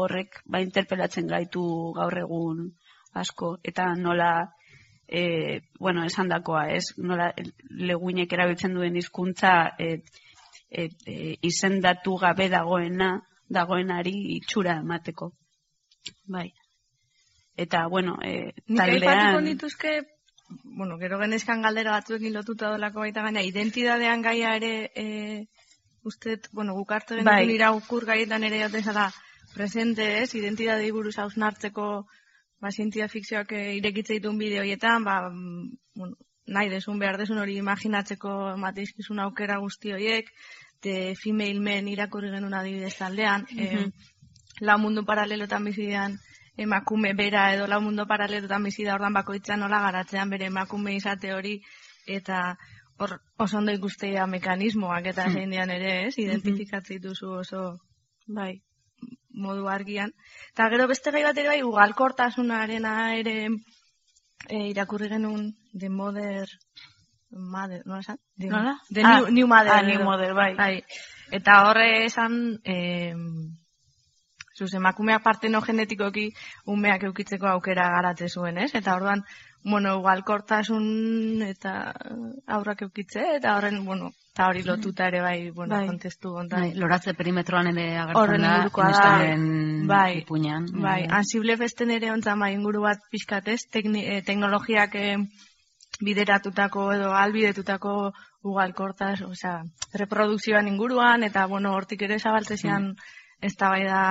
[0.03, 1.65] horrek ba interpelatzen gaitu
[1.97, 2.69] gaur egun
[3.15, 4.31] asko, eta nola
[5.09, 6.93] e, bueno, esan dakoa, ez?
[6.99, 7.33] Nola
[7.71, 9.91] leguinek erabiltzen duen hizkuntza e,
[10.69, 13.15] e, e, izendatu gabe dagoena,
[13.49, 15.33] dagoenari itxura emateko.
[16.29, 16.51] Bai
[17.59, 20.01] eta bueno, eh taldean dituzke
[20.65, 25.47] bueno, gero genezkan galdera batzuekin lotuta dolako baita gaina identidadean gaia ere eh
[26.09, 27.43] usted, bueno, guk hartu den bai.
[27.51, 29.11] irakur gaietan ere joten zara
[29.55, 31.89] presente, ez, identidadei buruz hausnartzeko
[32.61, 37.39] ba, zientzia fikzioak eh, irekitze ditun bideo hoietan, ba, mm, bueno, nahi desun behar desun
[37.43, 40.31] hori imaginatzeko mateizkizun aukera guzti horiek,
[40.83, 43.93] de female men irakurri genuen adibidez taldean, mm -hmm.
[44.61, 46.19] la mundu paralelotan bizidean,
[46.59, 51.33] emakume bera edo lau mundo paralelotan bizi da ordan bakoitzan nola garatzean bere emakume izate
[51.35, 51.55] hori
[52.19, 52.57] eta
[52.99, 55.35] hor oso ondo ikustea mekanismoak eta hmm.
[55.35, 56.15] zein ere, ez?
[56.17, 56.25] Hmm.
[56.25, 57.63] Identifikatzen dituzu oso
[58.27, 58.53] bai
[59.39, 60.13] modu argian.
[60.53, 63.37] Eta gero beste gai bat ere bai ugalkortasunarena ere
[64.49, 66.49] e, irakurri genuen de moder
[67.31, 68.19] Mother, no esan?
[68.37, 68.81] De, Nola?
[68.89, 69.73] De ah, new, new Mother.
[69.73, 70.55] Ah, new Mother, bai.
[70.57, 70.85] bai.
[71.31, 73.15] Eta horre esan, eh,
[74.59, 76.29] Zuz, emakumeak partenogenetikoki
[76.75, 78.73] umeak eukitzeko aukera garatze zuen, ez?
[78.75, 79.23] Eta orduan,
[79.65, 81.75] bueno, ugalkortasun eta
[82.57, 85.87] aurrak eukitze, eta horren, bueno, eta hori lotuta ere bai, bueno, Bai.
[85.87, 86.65] kontestu ontan.
[86.65, 89.45] Bai, loratze perimetroan ere agertzen da, inestaren
[89.91, 90.19] Bai.
[90.23, 90.67] ipuinean.
[90.83, 95.17] Bai, ansible festen ere ontzan bai inguru bat pixkatez, tekni, eh, teknologiak eh,
[96.05, 97.95] bideratutako edo albidetutako
[98.49, 99.63] ugalkortaz, osea,
[99.99, 102.93] reprodukzioan inguruan, eta bueno, hortik ere zabaltzezian
[103.43, 104.03] ez da bai da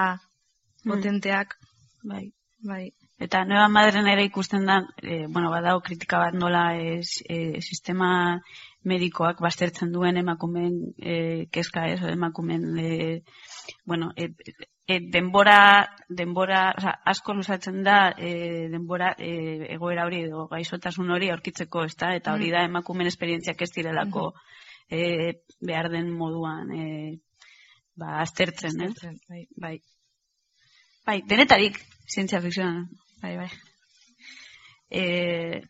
[0.88, 1.58] potenteak,
[2.04, 2.26] bai,
[2.64, 2.86] bai.
[3.18, 8.10] Eta nueva madren ere ikusten da, e, bueno, badao kritika bat nola e, e, sistema
[8.88, 11.16] medikoak baztertzen duen emakumeen e,
[11.52, 12.92] kezka ez, emakumeen e,
[13.86, 14.30] bueno, e,
[14.86, 15.58] e, denbora,
[16.10, 19.34] denbora, oza, asko luzatzen da e, denbora e,
[19.74, 22.14] egoera hori edo gaixotasun hori aurkitzeko, ez da?
[22.22, 24.30] Eta hori da emakumeen esperientziak ez direlako
[24.90, 26.88] e, behar den moduan e,
[27.98, 28.78] ba, aztertzen?
[28.92, 29.48] Aztertzen, bai.
[29.58, 29.78] Bai.
[31.08, 31.78] Bai, denetarik,
[32.12, 32.84] zientzia fikzioan.
[33.22, 33.48] Bai, bai.
[34.90, 35.04] E,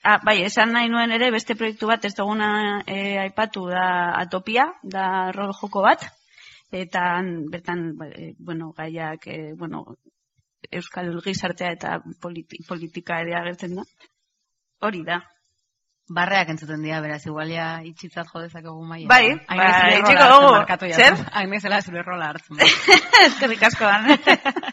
[0.03, 2.49] ah, bai, esan nahi nuen ere beste proiektu bat ez duguna
[2.85, 3.85] e, aipatu da
[4.17, 6.07] Atopia, da rol joko bat,
[6.73, 7.05] eta
[7.53, 9.83] bertan, ba, e, bueno, gaiak, e, bueno,
[10.71, 13.85] euskal gizartea eta politi politika ere agertzen da.
[14.81, 15.21] Hori da.
[16.17, 19.09] Barreak entzuten dira, beraz, igualia itxitzat jo dezakegu maia.
[19.11, 20.93] Bai, ba, zure itxiko dugu.
[20.95, 21.17] Zer?
[21.35, 22.61] Hain bezala zure rola hartzen.
[23.27, 23.91] Eskerrik asko.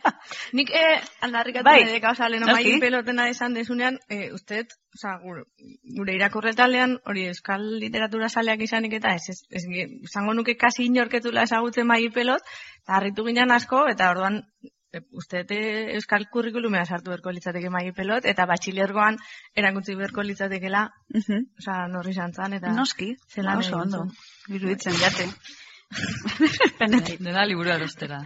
[0.52, 1.84] Nik eh, aldarrikatu Bai.
[1.84, 2.00] bai.
[2.00, 2.72] gauza Noski.
[2.72, 5.44] mai pelotena esan desunean, eh, usted, oza, gure,
[5.96, 9.64] gure irakurre taldean, hori euskal literatura saleak izanik eta ez, ez, ez,
[10.02, 12.42] izango nuke kasi inorketula ezagutzen mai pelot,
[12.84, 14.40] eta harritu ginen asko, eta orduan,
[14.92, 19.18] e, uste eh, euskal kurrikulumea sartu berko litzateke mai pelot, eta batxilergoan
[19.56, 21.44] erakuntzi berko litzatekela, Mhm.
[21.58, 22.72] oza, norri zantzan, eta...
[22.72, 24.06] Noski, zelan oso ondo.
[24.48, 25.28] Iruditzen jate.
[26.78, 28.20] Bai, Dena liburu erostera.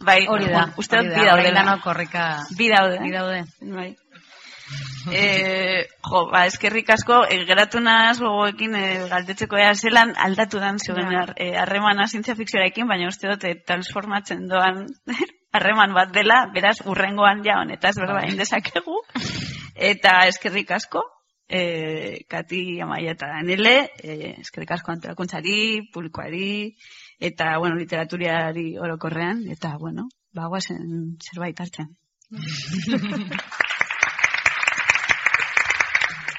[0.00, 1.52] Bai, Hori da, uste dut bi daudela.
[1.60, 3.00] danok korrika Bi daude.
[3.02, 3.42] bi daude.
[3.74, 3.90] Bai.
[5.10, 10.78] E, jo, ba, eskerrik asko, e, geratu naz gogoekin e, galdetzeko ea zelan aldatu dan
[10.78, 14.84] zuen e, harremana zientzia fikzioarekin, baina uste dut transformatzen doan
[15.56, 19.00] harreman bat dela, beraz, urrengoan ja honetaz berba egin dezakegu.
[19.74, 21.02] Eta eskerrik asko,
[21.50, 26.76] e, Kati Amaia eta Danele, e, eskerrik asko antolakuntzari, publikoari,
[27.18, 31.90] eta, bueno, literaturiari orokorrean, eta, bueno, bagoazen zerbait hartzen.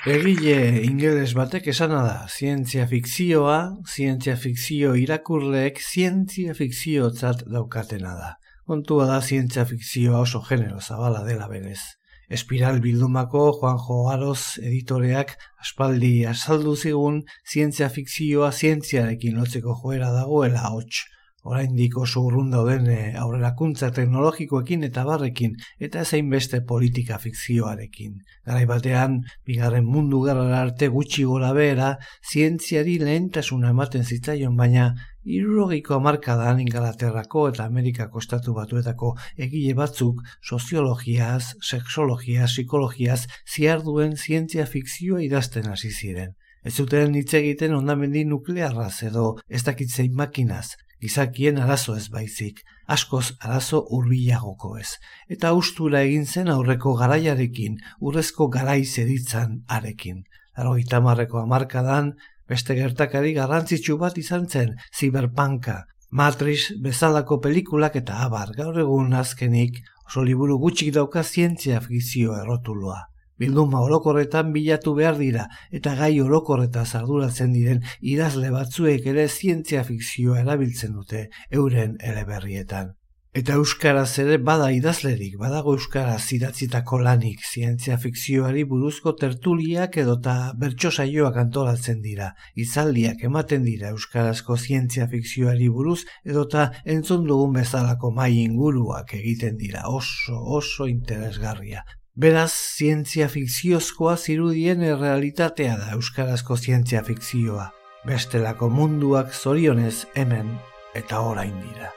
[0.01, 8.31] Egile ingeles batek esana da, zientzia fikzioa, zientzia fikzio irakurleek zientzia fikziotzat daukatena da.
[8.65, 12.00] Kontua da zientzia fikzioa oso genero zabala dela berez.
[12.31, 17.17] Espiral bildumako Juanjo Aroz editoreak aspaldi azaldu zigun
[17.53, 21.01] zientzia fikzioa zientziarekin lotzeko joera dagoela hots.
[21.43, 25.57] Oraindik oso urrun dauden eh, aurrerakuntza teknologikoekin eta barrekin
[25.87, 28.13] eta ezain beste politika fikzioarekin.
[28.47, 29.19] Garai batean,
[29.49, 31.95] bigarren mundu gerrara arte gutxi gora behera,
[32.31, 41.55] zientziari lehentasuna ematen zitzaion, baina irurogiko hamarkadan Ingalaterrako eta Amerikako estatu batuetako egile batzuk soziologiaz,
[41.61, 46.33] sexologiaz, psikologiaz ziarduen zientzia fikzioa idazten hasi ziren.
[46.63, 53.31] Ez zuten hitz egiten ondamendi nuklearraz edo ez dakitzein makinaz, gizakien arazo ez baizik, askoz
[53.39, 54.97] arazo hurbilagoko ez.
[55.29, 60.21] Eta ustura egin zen aurreko garaiarekin, urrezko garai zeditzan arekin.
[60.57, 62.13] Laro itamarreko amarkadan,
[62.51, 65.77] beste gertakari garrantzitsu bat izan zen, ziberpanka,
[66.11, 69.79] Matrix bezalako pelikulak eta abar, gaur egun azkenik,
[70.09, 72.99] oso liburu gutxik dauka zientzia fikzio errotuloa.
[73.39, 75.47] Bilduma orokorretan bilatu behar dira
[75.79, 77.79] eta gai orokorretaz arduratzen diren
[78.13, 81.29] idazle batzuek ere zientzia fikzioa erabiltzen dute
[81.61, 82.91] euren eleberrietan.
[83.31, 90.91] Eta euskaraz ere bada idazlerik, badago euskaraz idatzitako lanik zientzia fikzioari buruzko tertuliak edota bertso
[90.91, 98.33] saioak antolatzen dira, izaldiak ematen dira euskarazko zientzia fikzioari buruz edota entzun dugun bezalako mai
[98.41, 101.85] inguruak egiten dira oso oso interesgarria.
[102.19, 107.71] Beraz, zientzia fikziozkoa zirudien errealitatea da euskarazko zientzia fikzioa.
[108.03, 110.51] Bestelako munduak zorionez hemen
[110.99, 111.95] eta orain dira.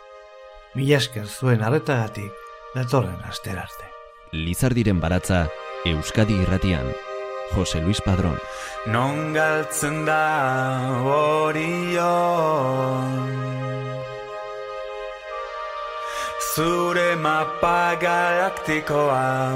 [0.74, 2.32] Mila esker zuen arretagatik,
[2.74, 3.86] datorren asterarte.
[4.34, 5.44] Lizardiren baratza
[5.86, 6.88] Euskadi irratian.
[7.54, 8.34] Jose Luis Padrón.
[8.86, 12.34] Non galtzen da orion
[16.54, 19.54] Zure mapa galaktikoa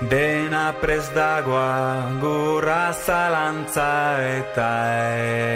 [0.00, 4.70] Dena prez dagoa gurra zalantza eta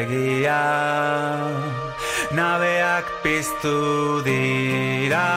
[0.02, 0.62] egia
[2.32, 5.28] nabeak piztu dira.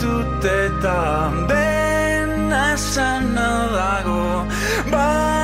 [0.00, 4.46] Zaitut eta dena esan dago
[4.90, 5.39] Banoa